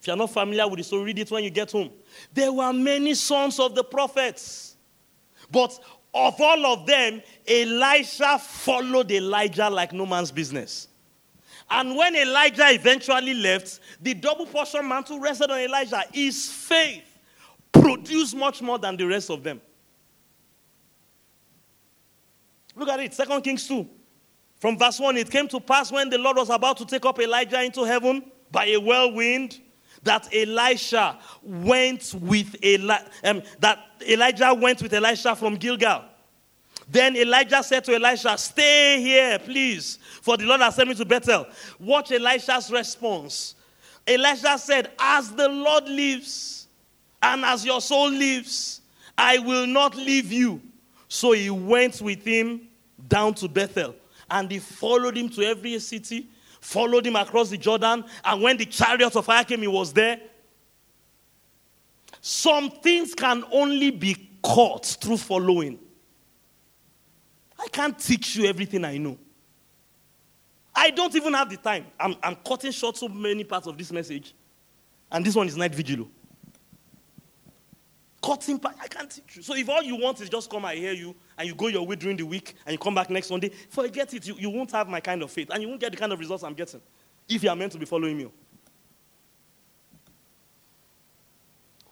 [0.00, 1.90] If you're not familiar with the so read it when you get home.
[2.32, 4.73] There were many sons of the prophets.
[5.50, 5.78] But
[6.14, 10.88] of all of them, Elisha followed Elijah like no man's business.
[11.70, 16.04] And when Elijah eventually left, the double portion mantle rested on Elijah.
[16.12, 17.02] His faith
[17.72, 19.60] produced much more than the rest of them.
[22.76, 23.88] Look at it, 2 Kings 2.
[24.58, 27.18] From verse 1, it came to pass when the Lord was about to take up
[27.20, 29.60] Elijah into heaven by a whirlwind
[30.04, 36.04] that Elisha went with Eli- um, that Elijah went with Elisha from Gilgal.
[36.88, 41.04] Then Elijah said to Elisha, Stay here, please, for the Lord has sent me to
[41.04, 41.46] Bethel.
[41.80, 43.54] Watch Elisha's response.
[44.06, 46.68] Elisha said, As the Lord lives,
[47.22, 48.82] and as your soul lives,
[49.16, 50.60] I will not leave you.
[51.08, 52.68] So he went with him
[53.08, 53.94] down to Bethel
[54.30, 56.28] and he followed him to every city,
[56.64, 58.04] followed him across the Jordan.
[58.24, 60.18] And when the chariot of fire came, he was there.
[62.22, 65.78] Some things can only be caught through following.
[67.58, 69.18] I can't teach you everything I know.
[70.74, 71.86] I don't even have the time.
[72.00, 74.34] I'm, I'm cutting short so many parts of this message.
[75.12, 76.08] And this one is night vigil.
[78.24, 79.42] Cutting part, I can't teach you.
[79.42, 81.86] So if all you want is just come, I hear you, and you go your
[81.86, 84.26] way during the week, and you come back next Sunday, forget it.
[84.26, 86.18] You, you won't have my kind of faith, and you won't get the kind of
[86.18, 86.80] results I'm getting
[87.28, 88.30] if you are meant to be following me.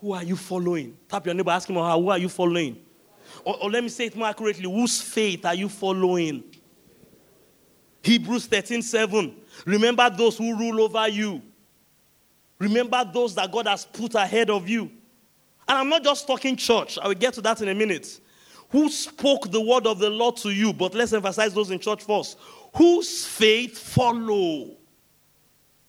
[0.00, 0.96] Who are you following?
[1.06, 2.80] Tap your neighbor, ask him, who are you following?
[3.44, 6.44] Or, or let me say it more accurately, whose faith are you following?
[8.02, 9.36] Hebrews 13 7.
[9.66, 11.42] Remember those who rule over you.
[12.58, 14.90] Remember those that God has put ahead of you.
[15.72, 18.20] And I'm not just talking church, I will get to that in a minute.
[18.72, 20.70] Who spoke the word of the Lord to you?
[20.74, 22.36] But let's emphasize those in church first.
[22.76, 24.76] Whose faith follow?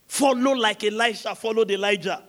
[0.08, 2.24] Follow like Elisha followed Elijah.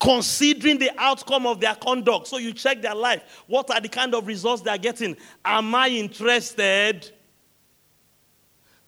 [0.00, 2.28] Considering the outcome of their conduct.
[2.28, 3.44] So you check their life.
[3.46, 5.18] What are the kind of results they are getting?
[5.44, 7.10] Am I interested?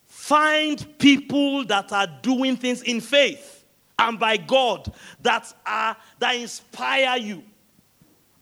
[0.07, 3.67] Find people that are doing things in faith
[3.99, 7.43] and by God that are that inspire you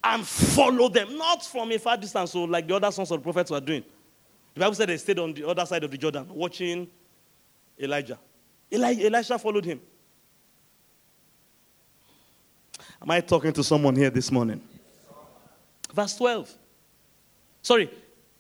[0.05, 3.23] and follow them, not from a far distance, so like the other sons of the
[3.23, 3.83] prophets were doing.
[4.53, 6.89] The Bible said they stayed on the other side of the Jordan watching
[7.81, 8.19] Elijah.
[8.73, 9.81] Eli- Elisha followed him.
[13.01, 14.61] Am I talking to someone here this morning?
[15.93, 16.53] Verse 12.
[17.63, 17.91] Sorry,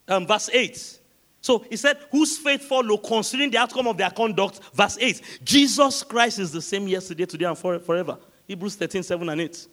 [0.07, 0.99] um, verse 8.
[1.41, 4.61] So he said, Whose faith follow, considering the outcome of their conduct.
[4.75, 5.41] Verse 8.
[5.45, 8.19] Jesus Christ is the same yesterday, today, and forever.
[8.47, 9.67] Hebrews 13, 7 and 8.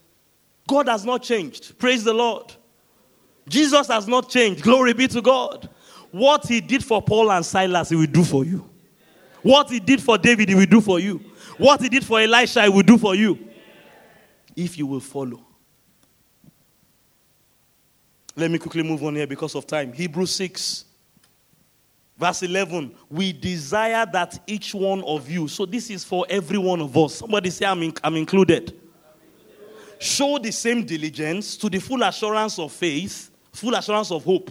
[0.68, 1.78] God has not changed.
[1.78, 2.54] Praise the Lord.
[3.48, 4.64] Jesus has not changed.
[4.64, 5.70] Glory be to God.
[6.12, 8.70] What he did for Paul and Silas, he will do for you.
[9.42, 11.20] What he did for David, he will do for you.
[11.58, 13.40] What he did for Elisha, he will do for you.
[14.56, 15.46] If you will follow.
[18.36, 19.92] Let me quickly move on here because of time.
[19.92, 20.86] Hebrews 6,
[22.18, 22.96] verse 11.
[23.10, 27.16] We desire that each one of you, so this is for every one of us.
[27.16, 28.81] Somebody say, I'm, in, I'm included.
[30.02, 34.50] Show the same diligence to the full assurance of faith, full assurance of hope.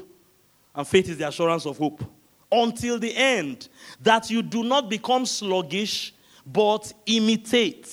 [0.73, 2.05] And faith is the assurance of hope.
[2.53, 3.69] Until the end,
[4.01, 6.15] that you do not become sluggish,
[6.47, 7.89] but imitate.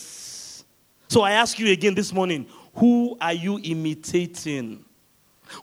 [1.07, 2.45] So I ask you again this morning
[2.75, 4.85] who are you imitating?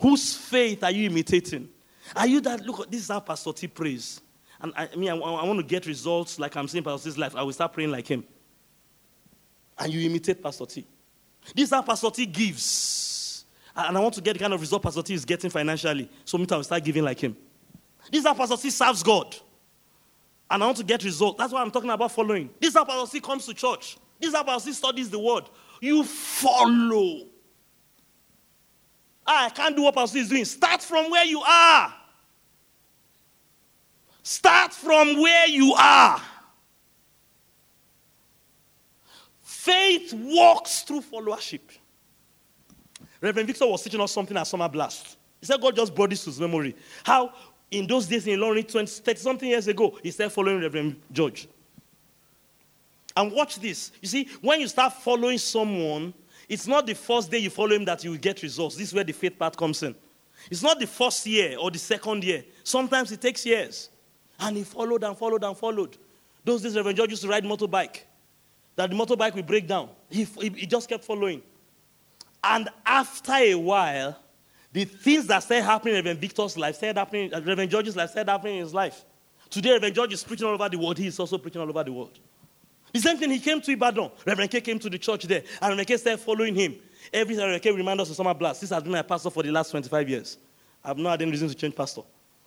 [0.01, 1.69] Whose faith are you imitating?
[2.17, 4.21] Are you that, look, this is how Pastor T prays.
[4.61, 7.17] And I, I mean, I, I, want to get results like I'm seeing Pastor T's
[7.17, 7.37] life.
[7.37, 8.25] I will start praying like him.
[9.79, 10.85] And you imitate Pastor T.
[11.55, 13.45] This is how Pastor T gives.
[13.77, 16.09] And I want to get the kind of result Pastor T is getting financially.
[16.25, 17.37] So me, I will start giving like him.
[18.11, 19.35] This is how Pastor T serves God.
[20.51, 21.39] And I want to get results.
[21.39, 22.51] That's why I'm talking about following.
[22.61, 23.99] This is how Pastor T comes to church.
[24.21, 25.45] This is how Pastor T studies the word.
[25.81, 27.27] You follow.
[29.27, 30.45] Ah, I can't do what Pastor T is doing.
[30.45, 31.95] Start from where you are.
[34.23, 36.21] Start from where you are.
[39.65, 41.63] Faith walks through followership.
[43.19, 45.17] Reverend Victor was teaching us something at Summer Blast.
[45.41, 46.77] He said God just brought this to his memory.
[47.03, 47.33] How
[47.71, 51.49] in those days in London, 20, 30 something years ago, he started following Reverend George.
[53.17, 53.93] And watch this.
[54.03, 56.13] You see, when you start following someone,
[56.47, 58.77] it's not the first day you follow him that you will get results.
[58.77, 59.95] This is where the faith part comes in.
[60.51, 62.45] It's not the first year or the second year.
[62.65, 63.89] Sometimes it takes years.
[64.39, 65.97] And he followed and followed and followed.
[66.45, 68.01] Those days, Reverend George used to ride motorbike
[68.77, 69.89] that the motorbike will break down.
[70.11, 71.43] He, he, he just kept following.
[72.43, 74.19] And after a while,
[74.73, 78.11] the things that started happening in Reverend Victor's life started happening, uh, Reverend George's life
[78.11, 79.05] started happening in his life.
[79.49, 80.99] Today, Reverend George is preaching all over the world.
[80.99, 82.19] He is also preaching all over the world.
[82.93, 84.11] The same thing, he came to Ibadan.
[84.27, 86.77] Reverend K came to the church there, and Reverend K started following him.
[87.13, 88.61] Every time Reverend K reminds us of Summer Blast.
[88.61, 90.39] This has been my pastor for the last 25 years.
[90.85, 92.03] I've not had any reason to change pastor.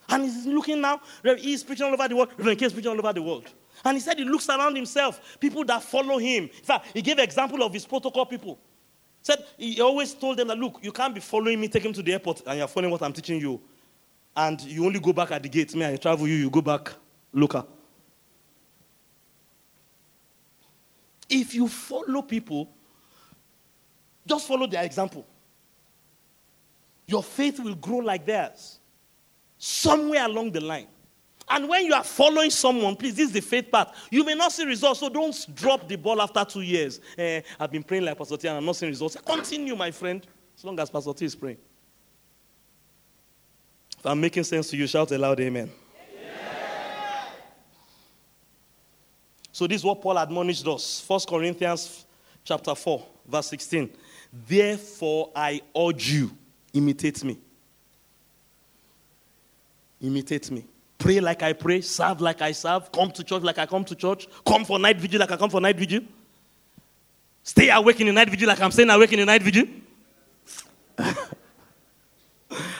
[0.09, 1.01] And he's looking now,
[1.37, 2.29] he's preaching all over the world.
[2.37, 3.49] Reverend K is preaching all over the world.
[3.85, 6.43] And he said he looks around himself, people that follow him.
[6.43, 8.59] In fact, he gave example of his protocol people.
[9.21, 12.01] Said he always told them that look, you can't be following me, take him to
[12.01, 13.61] the airport, and you're following what I'm teaching you.
[14.35, 15.75] And you only go back at the gate.
[15.75, 16.93] Me, I travel you, you go back
[17.33, 17.67] local.
[21.29, 22.69] If you follow people,
[24.25, 25.25] just follow their example.
[27.05, 28.79] Your faith will grow like theirs.
[29.57, 30.87] Somewhere along the line.
[31.49, 33.95] And when you are following someone, please, this is the faith path.
[34.11, 36.99] You may not see results, so don't drop the ball after two years.
[37.17, 39.15] Eh, I've been praying like Pastor T and I'm not seeing results.
[39.15, 40.25] Continue, my friend,
[40.57, 41.57] as long as Pastor T is praying.
[43.97, 45.71] If I'm making sense to you, shout aloud, Amen.
[49.57, 51.03] So this is what Paul admonished us.
[51.07, 52.05] 1 Corinthians
[52.43, 53.89] chapter 4, verse 16.
[54.31, 56.31] Therefore, I urge you,
[56.73, 57.39] imitate me.
[59.99, 60.63] Imitate me.
[60.97, 63.95] Pray like I pray, serve like I serve, come to church like I come to
[63.95, 66.01] church, come for night vigil like I come for night vigil.
[67.43, 69.65] Stay awake in the night vigil like I'm staying awake in the night vigil.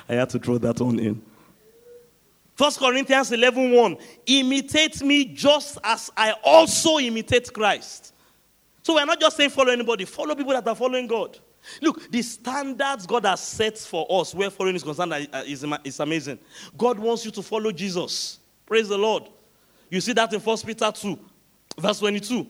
[0.09, 1.22] I had to throw that one in.
[2.57, 3.97] 1 Corinthians 11 1.
[4.26, 8.13] Imitate me just as I also imitate Christ.
[8.82, 11.38] So we're not just saying follow anybody, follow people that are following God.
[11.82, 16.39] Look, the standards God has set for us where foreign is concerned is, is amazing.
[16.78, 18.39] God wants you to follow Jesus.
[18.65, 19.24] Praise the Lord.
[19.89, 21.20] You see that in 1 Peter 2,
[21.78, 22.45] verse 22.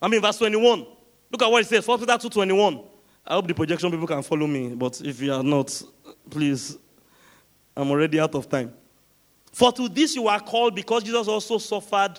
[0.00, 0.86] I mean, verse 21.
[1.30, 2.80] Look at what it says 1 Peter 2 21.
[3.26, 5.82] I hope the projection people can follow me, but if you are not,
[6.28, 6.76] please,
[7.76, 8.72] I'm already out of time.
[9.52, 12.18] For to this you are called because Jesus also suffered,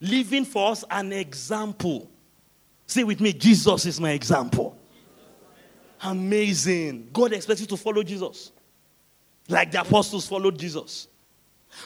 [0.00, 2.10] living for us an example
[2.92, 4.76] Say with me, Jesus is my example.
[6.02, 7.10] Amazing.
[7.12, 8.52] God expects you to follow Jesus.
[9.48, 11.08] Like the apostles followed Jesus.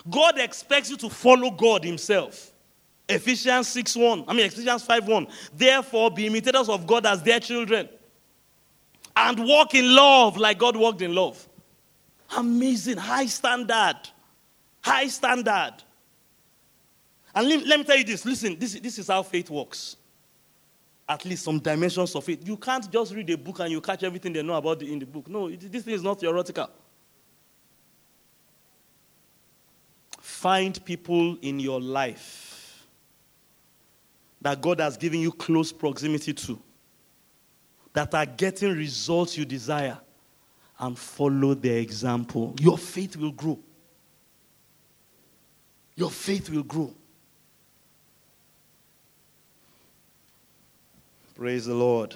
[0.09, 2.53] God expects you to follow God Himself.
[3.09, 4.25] Ephesians 6 1.
[4.27, 5.27] I mean, Ephesians 5 1.
[5.55, 7.89] Therefore, be imitators of God as their children.
[9.15, 11.49] And walk in love like God walked in love.
[12.37, 12.99] Amazing.
[12.99, 13.97] High standard.
[14.83, 15.75] High standard.
[17.35, 19.97] And let, let me tell you this listen, this, this is how faith works.
[21.09, 22.47] At least some dimensions of it.
[22.47, 24.99] You can't just read a book and you catch everything they know about the, in
[24.99, 25.29] the book.
[25.29, 26.69] No, it, this thing is not theoretical.
[30.21, 32.87] Find people in your life
[34.41, 36.59] that God has given you close proximity to,
[37.93, 39.99] that are getting results you desire,
[40.79, 42.55] and follow their example.
[42.61, 43.59] Your faith will grow.
[45.95, 46.95] Your faith will grow.
[51.37, 52.15] Praise the Lord.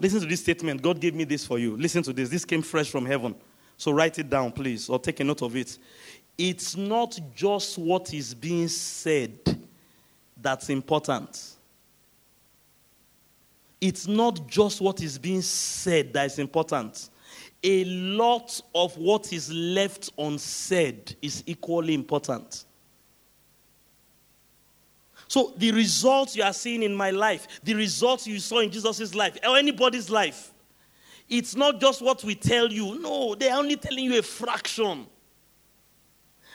[0.00, 0.82] Listen to this statement.
[0.82, 1.76] God gave me this for you.
[1.76, 2.28] Listen to this.
[2.28, 3.32] This came fresh from heaven.
[3.76, 5.78] So write it down, please, or take a note of it.
[6.36, 9.38] It's not just what is being said
[10.36, 11.56] that's important.
[13.80, 17.08] It's not just what is being said that is important.
[17.62, 22.64] A lot of what is left unsaid is equally important.
[25.30, 29.14] So, the results you are seeing in my life, the results you saw in Jesus'
[29.14, 30.52] life, or anybody's life,
[31.28, 32.98] it's not just what we tell you.
[32.98, 35.06] No, they're only telling you a fraction.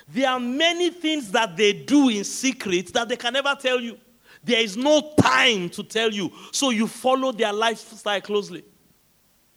[0.09, 3.97] There are many things that they do in secret that they can never tell you.
[4.43, 6.29] There is no time to tell you.
[6.51, 8.65] So you follow their lifestyle closely.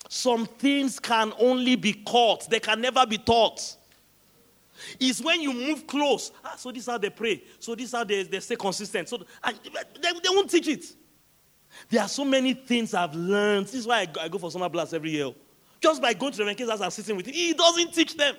[0.09, 3.78] Some things can only be caught, they can never be taught
[4.99, 6.33] is when you move close.
[6.45, 7.43] Ah, so this is how they pray.
[7.59, 9.09] So this is how they, they stay consistent.
[9.09, 10.85] So and they, they won't teach it.
[11.89, 13.67] There are so many things I've learned.
[13.67, 15.33] This is why I go, I go for summer blast every year.
[15.81, 18.35] Just by going to the Reverend as I'm sitting with him, he doesn't teach them.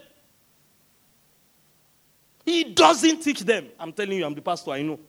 [2.46, 3.68] He doesn't teach them.
[3.80, 5.00] I'm telling you, I'm the pastor, I know.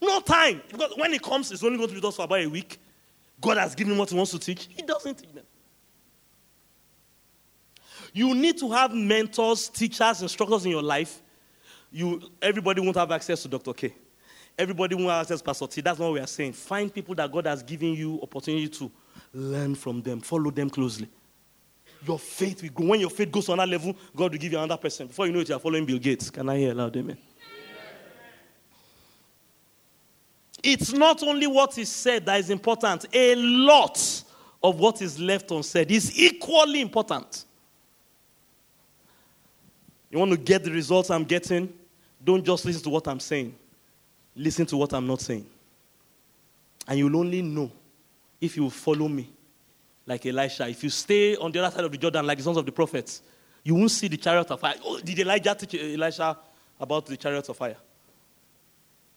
[0.00, 0.62] No time.
[0.70, 2.78] Because when he comes, it's only going to be us for about a week.
[3.40, 4.68] God has given him what he wants to teach.
[4.70, 5.44] He doesn't teach them.
[8.14, 11.20] You need to have mentors, teachers, instructors in your life.
[11.90, 13.72] You, everybody won't have access to Dr.
[13.72, 13.92] K.
[14.56, 15.80] Everybody won't have access to Pastor T.
[15.80, 16.52] That's not what we are saying.
[16.52, 18.90] Find people that God has given you opportunity to
[19.32, 20.20] learn from them.
[20.20, 21.08] Follow them closely.
[22.06, 22.86] Your faith will grow.
[22.86, 25.08] When your faith goes on that level, God will give you another person.
[25.08, 26.30] Before you know it, you are following Bill Gates.
[26.30, 27.18] Can I hear loud amen?
[30.62, 33.06] It's not only what is said that is important.
[33.12, 34.22] A lot
[34.62, 37.44] of what is left unsaid is equally important.
[40.14, 41.74] You want to get the results I'm getting?
[42.22, 43.52] Don't just listen to what I'm saying.
[44.36, 45.44] Listen to what I'm not saying.
[46.86, 47.68] And you'll only know
[48.40, 49.28] if you follow me
[50.06, 50.68] like Elisha.
[50.68, 52.70] If you stay on the other side of the Jordan like the sons of the
[52.70, 53.22] prophets,
[53.64, 54.76] you won't see the chariot of fire.
[54.84, 56.38] Oh, did Elijah teach Elisha
[56.78, 57.76] about the chariot of fire?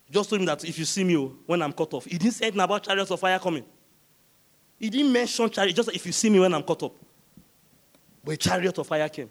[0.09, 2.33] Just told him that if you see me oh, when I'm cut off, he didn't
[2.33, 3.65] say anything about chariots of fire coming.
[4.79, 6.95] He didn't mention chariot, just if you see me when I'm cut up.
[8.23, 9.29] But a chariot of fire came.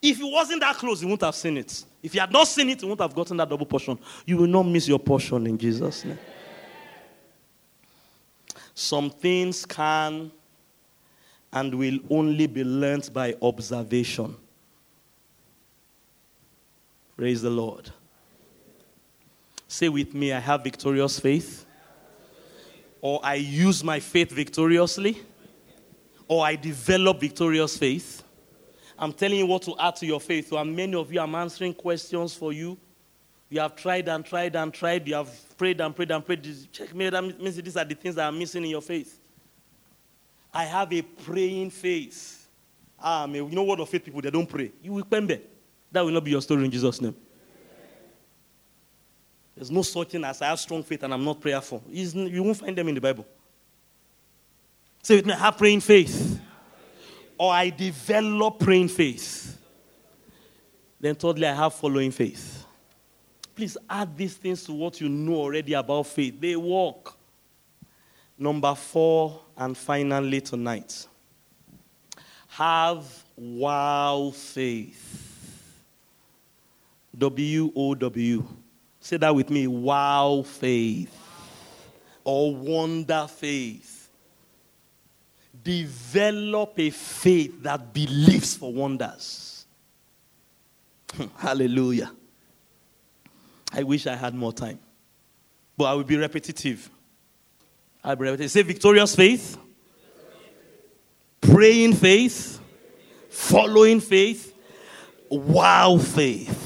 [0.00, 1.84] If it wasn't that close, you wouldn't have seen it.
[2.02, 3.98] If you had not seen it, you wouldn't have gotten that double portion.
[4.24, 6.18] You will not miss your portion in Jesus' name.
[8.74, 10.30] Some things can
[11.52, 14.36] and will only be learnt by observation.
[17.16, 17.90] Praise the Lord.
[19.66, 21.64] Say with me, I have victorious faith.
[23.00, 25.22] Or I use my faith victoriously.
[26.28, 28.22] Or I develop victorious faith
[28.98, 30.48] I'm telling you what to add to your faith.
[30.48, 32.78] So, many of you, I'm answering questions for you.
[33.48, 35.06] You have tried and tried and tried.
[35.06, 36.46] You have prayed and prayed and prayed.
[36.72, 37.08] Check me.
[37.10, 39.20] That means these are the things that are missing in your faith.
[40.52, 42.48] I have a praying faith.
[42.98, 44.72] Ah, man, you know what of faith people, they don't pray.
[44.82, 45.38] You will remember.
[45.92, 47.14] That will not be your story in Jesus' name.
[49.54, 51.82] There's no such thing as I have strong faith and I'm not prayerful.
[51.88, 53.26] You won't find them in the Bible.
[55.02, 56.40] Say with me, I have praying faith
[57.38, 59.58] or I develop praying faith.
[61.00, 62.64] Then, thirdly, I have following faith.
[63.54, 66.40] Please add these things to what you know already about faith.
[66.40, 67.14] They work.
[68.38, 71.06] Number four, and finally tonight,
[72.48, 73.04] have
[73.36, 75.22] wow faith.
[77.16, 78.46] W O W.
[79.00, 81.16] Say that with me wow faith
[82.24, 83.95] or wonder faith
[85.66, 89.66] develop a faith that believes for wonders.
[91.12, 92.12] Hmm, hallelujah.
[93.72, 94.78] I wish I had more time.
[95.76, 96.88] But I will be repetitive.
[98.04, 98.52] I'll be repetitive.
[98.52, 99.58] Say victorious faith,
[101.40, 102.60] praying faith,
[103.28, 104.54] following faith,
[105.28, 106.62] wow faith.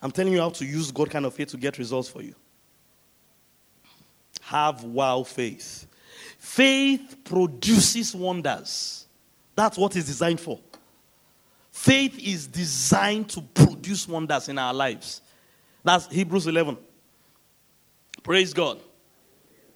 [0.00, 2.34] I'm telling you how to use God kind of faith to get results for you.
[4.40, 5.86] Have wow faith.
[6.42, 9.06] Faith produces wonders.
[9.54, 10.58] That's what it's designed for.
[11.70, 15.22] Faith is designed to produce wonders in our lives.
[15.84, 16.76] That's Hebrews 11.
[18.24, 18.80] Praise God.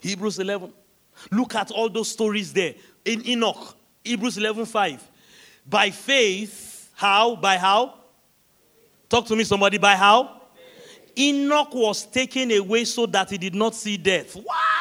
[0.01, 0.73] Hebrews 11.
[1.31, 2.75] Look at all those stories there.
[3.05, 5.11] In Enoch, Hebrews 11 5.
[5.69, 7.37] By faith, how?
[7.37, 7.95] By how?
[9.09, 9.79] Talk to me, somebody.
[9.79, 10.43] By how?
[11.17, 14.35] Enoch was taken away so that he did not see death.
[14.35, 14.77] What?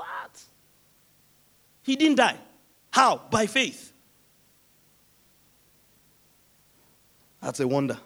[0.00, 0.42] what?
[1.82, 2.36] He didn't die.
[2.90, 3.22] How?
[3.30, 3.92] By faith.
[7.40, 7.98] That's a wonder.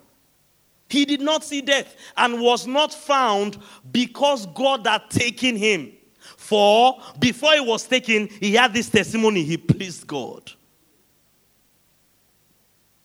[0.88, 3.58] He did not see death and was not found
[3.90, 5.92] because God had taken him.
[6.36, 10.52] For before he was taken, he had this testimony he pleased God.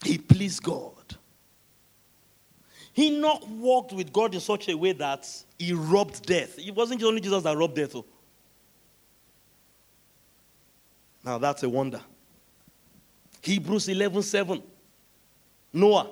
[0.04, 0.94] He pleased God.
[2.92, 5.26] He not walked with God in such a way that
[5.58, 6.58] he robbed death.
[6.58, 7.92] It wasn't only Jesus that robbed death.
[7.92, 8.06] Though.
[11.24, 12.00] Now that's a wonder.
[13.42, 14.62] Hebrews 11 7.
[15.72, 16.10] Noah.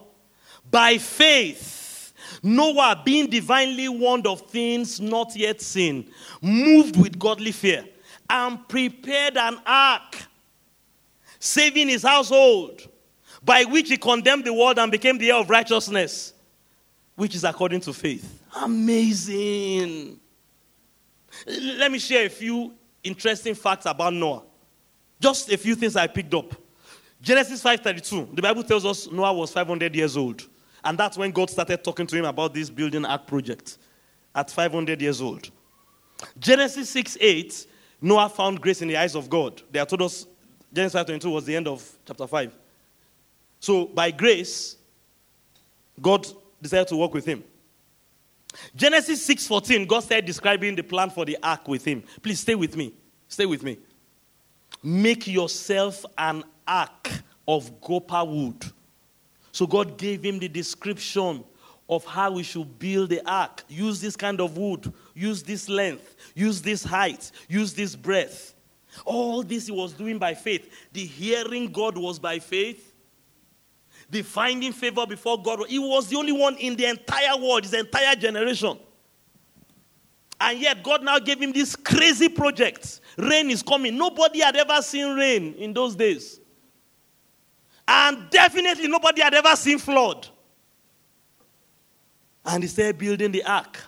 [0.70, 6.10] By faith, Noah, being divinely warned of things not yet seen,
[6.42, 7.84] moved with godly fear,
[8.28, 10.16] and prepared an ark,
[11.38, 12.82] saving his household
[13.42, 16.34] by which he condemned the world and became the heir of righteousness,
[17.16, 18.42] which is according to faith.
[18.62, 20.18] Amazing.
[21.46, 24.42] Let me share a few interesting facts about Noah.
[25.20, 26.54] Just a few things I picked up.
[27.20, 28.34] Genesis 5:32.
[28.34, 30.46] The Bible tells us Noah was 500 years old.
[30.84, 33.78] And that's when God started talking to him about this building ark project
[34.34, 35.50] at 500 years old.
[36.38, 37.66] Genesis 6 8,
[38.00, 39.62] Noah found grace in the eyes of God.
[39.70, 40.26] They have told us
[40.72, 42.56] Genesis 5:22 was the end of chapter 5.
[43.60, 44.76] So, by grace,
[46.00, 46.26] God
[46.62, 47.42] decided to work with him.
[48.74, 52.02] Genesis 6:14, God started describing the plan for the ark with him.
[52.22, 52.92] Please stay with me.
[53.28, 53.78] Stay with me.
[54.82, 57.10] Make yourself an ark
[57.46, 58.64] of gopher wood.
[59.52, 61.44] So God gave him the description
[61.88, 63.64] of how we should build the ark.
[63.68, 68.54] Use this kind of wood, use this length, use this height, use this breadth.
[69.04, 70.70] All this he was doing by faith.
[70.92, 72.88] The hearing God was by faith
[74.10, 75.66] the finding favor before God.
[75.68, 78.78] He was the only one in the entire world, his entire generation.
[80.40, 83.00] And yet, God now gave him this crazy project.
[83.18, 83.98] Rain is coming.
[83.98, 86.40] Nobody had ever seen rain in those days.
[87.86, 90.28] And definitely nobody had ever seen flood.
[92.44, 93.80] And he started building the ark.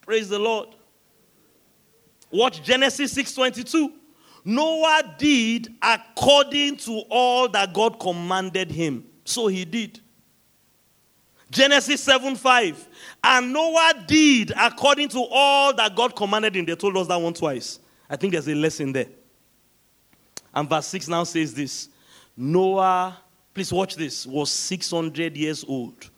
[0.00, 0.68] Praise the Lord.
[2.30, 3.92] Watch Genesis 6:22.
[4.44, 9.04] Noah did according to all that God commanded him.
[9.24, 10.00] So he did.
[11.50, 12.88] Genesis 7 5.
[13.24, 16.64] And Noah did according to all that God commanded him.
[16.64, 17.80] They told us that one twice.
[18.08, 19.06] I think there's a lesson there.
[20.54, 21.88] And verse 6 now says this
[22.36, 23.18] Noah,
[23.52, 26.10] please watch this, was 600 years old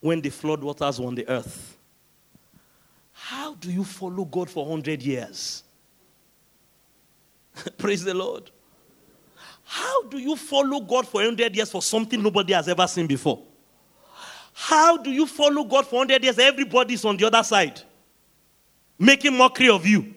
[0.00, 1.76] when the flood waters were on the earth.
[3.12, 5.62] How do you follow God for 100 years?
[7.78, 8.50] Praise the Lord.
[9.64, 13.42] How do you follow God for 100 years for something nobody has ever seen before?
[14.54, 16.38] How do you follow God for 100 years?
[16.38, 17.80] Everybody's on the other side,
[18.98, 20.14] making mockery of you.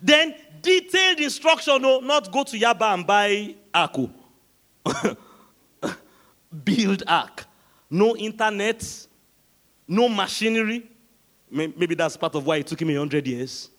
[0.00, 4.08] Then, detailed instruction no, not go to Yaba and buy Aku.
[4.84, 5.16] Oh.
[6.64, 7.44] Build Ark.
[7.90, 9.06] No internet,
[9.86, 10.90] no machinery.
[11.50, 13.70] Maybe that's part of why it took him 100 years.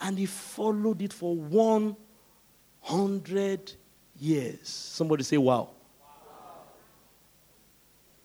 [0.00, 3.72] And he followed it for 100
[4.18, 4.68] years.
[4.68, 5.68] Somebody say, wow.
[6.00, 6.08] wow.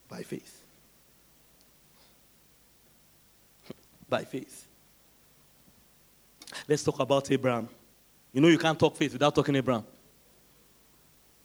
[0.08, 0.64] By faith.
[4.10, 4.68] By faith.
[6.72, 7.68] Let's talk about Abraham.
[8.32, 9.84] You know, you can't talk faith without talking Abraham.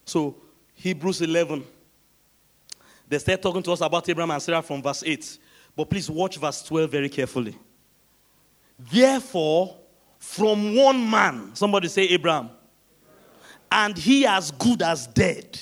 [0.04, 0.36] So,
[0.72, 1.64] Hebrews 11.
[3.08, 5.38] They start talking to us about Abraham and Sarah from verse 8.
[5.74, 7.58] But please watch verse 12 very carefully.
[8.78, 9.76] Therefore,
[10.20, 12.50] from one man, somebody say Abraham,
[13.72, 15.58] and he as good as dead.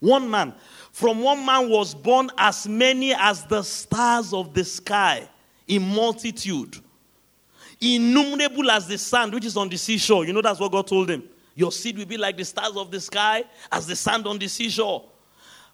[0.00, 0.54] One man.
[0.90, 5.28] From one man was born as many as the stars of the sky
[5.68, 6.78] in multitude,
[7.84, 10.24] innumerable as the sand which is on the seashore.
[10.24, 11.24] You know, that's what God told him.
[11.54, 14.48] Your seed will be like the stars of the sky, as the sand on the
[14.48, 15.04] seashore.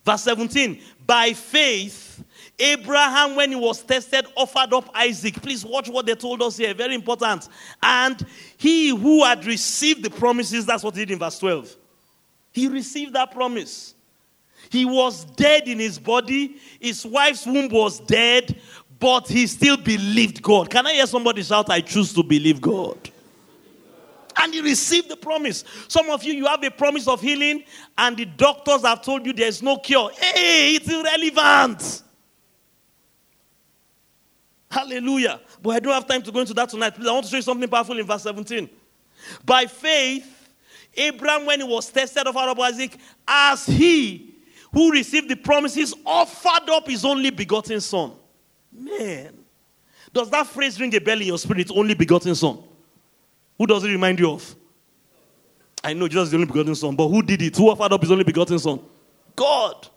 [0.05, 0.81] Verse 17.
[1.07, 2.23] By faith,
[2.59, 5.35] Abraham, when he was tested, offered up Isaac.
[5.43, 6.75] Please watch what they told us here.
[6.75, 7.49] Very important.
[7.83, 8.25] And
[8.57, 11.77] he who had received the promises, that's what he did in verse 12.
[12.53, 13.95] He received that promise.
[14.69, 18.61] He was dead in his body, his wife's womb was dead,
[19.01, 20.71] but he still believed God.
[20.71, 22.99] Can I hear somebody shout, I choose to believe God?
[24.37, 25.65] And he received the promise.
[25.89, 27.65] Some of you, you have a promise of healing,
[27.99, 30.11] and the doctors have told you there's no cure.
[30.11, 32.03] Hey, it's irrelevant.
[34.71, 35.41] Hallelujah.
[35.61, 36.95] But I don't have time to go into that tonight.
[36.95, 38.69] Please, I want to show you something powerful in verse 17.
[39.45, 40.49] By faith,
[40.95, 42.97] Abraham, when he was tested of Arab Isaac,
[43.27, 44.35] as he
[44.73, 48.13] who received the promises offered up his only begotten son.
[48.73, 49.39] Man,
[50.13, 51.71] does that phrase ring a bell in your spirit?
[51.71, 52.63] Only begotten son.
[53.59, 54.57] Who does it remind you of?
[55.83, 57.57] I know Jesus is the only begotten son, but who did it?
[57.57, 58.81] Who offered up his only begotten son?
[59.35, 59.89] God.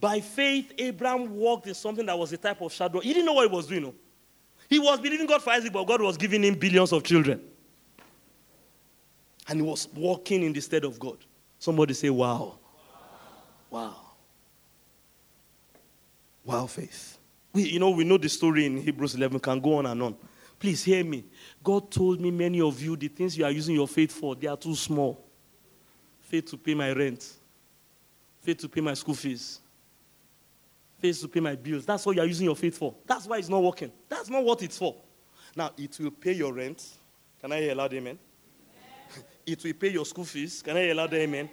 [0.00, 3.00] By faith, Abraham walked in something that was a type of shadow.
[3.00, 3.82] He didn't know what he was doing.
[3.82, 3.94] No?
[4.68, 7.40] He was believing God for Isaac, but God was giving him billions of children.
[9.48, 11.18] And he was walking in the stead of God.
[11.58, 12.58] Somebody say, Wow.
[13.68, 13.96] Wow.
[16.44, 17.09] Wow, faith.
[17.52, 20.16] We, you know, we know the story in Hebrews 11, can go on and on.
[20.58, 21.24] Please hear me.
[21.64, 24.46] God told me many of you, the things you are using your faith for, they
[24.46, 25.24] are too small.
[26.20, 27.32] Faith to pay my rent,
[28.40, 29.60] faith to pay my school fees,
[30.98, 31.84] faith to pay my bills.
[31.84, 32.94] That's what you are using your faith for.
[33.06, 33.90] That's why it's not working.
[34.08, 34.94] That's not what it's for.
[35.56, 36.86] Now, it will pay your rent.
[37.40, 38.18] Can I hear a loud amen?
[39.46, 40.62] it will pay your school fees.
[40.62, 41.50] Can I hear a loud amen?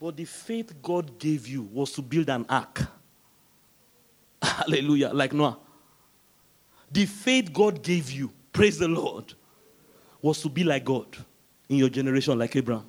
[0.00, 2.82] But the faith God gave you was to build an ark.
[4.66, 5.10] Hallelujah.
[5.12, 5.58] Like Noah.
[6.90, 9.34] The faith God gave you, praise the Lord,
[10.22, 11.06] was to be like God
[11.68, 12.86] in your generation, like Abraham.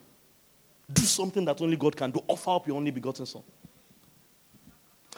[0.92, 2.22] Do something that only God can do.
[2.28, 3.44] Offer up your only begotten son.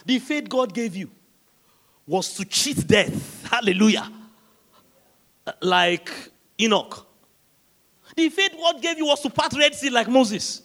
[0.06, 1.10] The faith God gave you
[2.08, 3.48] was to cheat death.
[3.50, 4.12] Hallelujah.
[5.62, 6.10] Like
[6.60, 7.06] Enoch.
[8.16, 10.64] The faith God gave you was to part Red Sea like Moses.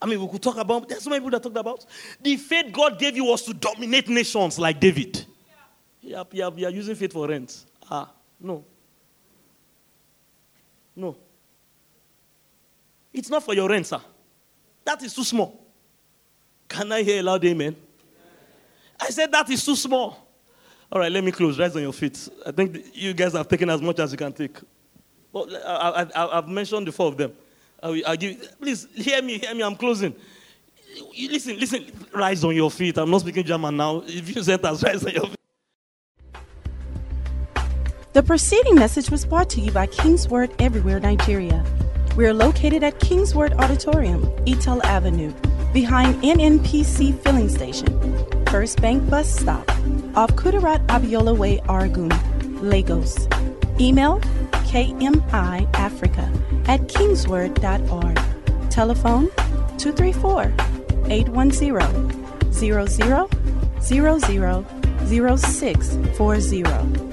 [0.00, 1.84] I mean, we could talk about, there's so many people that talked about.
[2.20, 5.24] The faith God gave you was to dominate nations like David.
[6.00, 7.64] Yeah, yeah, you are using faith for rent.
[7.90, 8.64] Ah, no.
[10.94, 11.16] No.
[13.12, 14.00] It's not for your rent, sir.
[14.84, 15.66] That is too small.
[16.68, 17.74] Can I hear a loud amen?
[19.00, 20.26] I said that is too small.
[20.90, 21.58] All right, let me close.
[21.58, 22.28] Rise on your feet.
[22.46, 24.56] I think you guys have taken as much as you can take.
[25.32, 27.32] Well, I, have mentioned the four of them.
[27.82, 29.62] I I'll give, please hear me, hear me.
[29.62, 30.14] I'm closing.
[31.16, 31.84] Listen, listen.
[32.12, 32.98] Rise on your feet.
[32.98, 34.02] I'm not speaking German now.
[34.06, 35.34] If you said that, rise on your feet.
[38.14, 41.64] The preceding message was brought to you by Kingsword Everywhere Nigeria.
[42.16, 45.32] We are located at Kingsword Auditorium, Etel Avenue,
[45.72, 47.86] behind NNPC Filling Station,
[48.46, 49.70] First Bank Bus Stop,
[50.16, 52.10] off Kudirat Abiola Way, Oregun,
[52.60, 53.28] Lagos.
[53.78, 54.18] Email
[54.66, 56.28] kmiafrica
[56.68, 58.70] at kingsword.org.
[58.70, 59.28] Telephone
[59.78, 60.54] 234
[61.10, 62.86] 810 00
[63.80, 64.64] 00
[65.36, 67.07] 0640.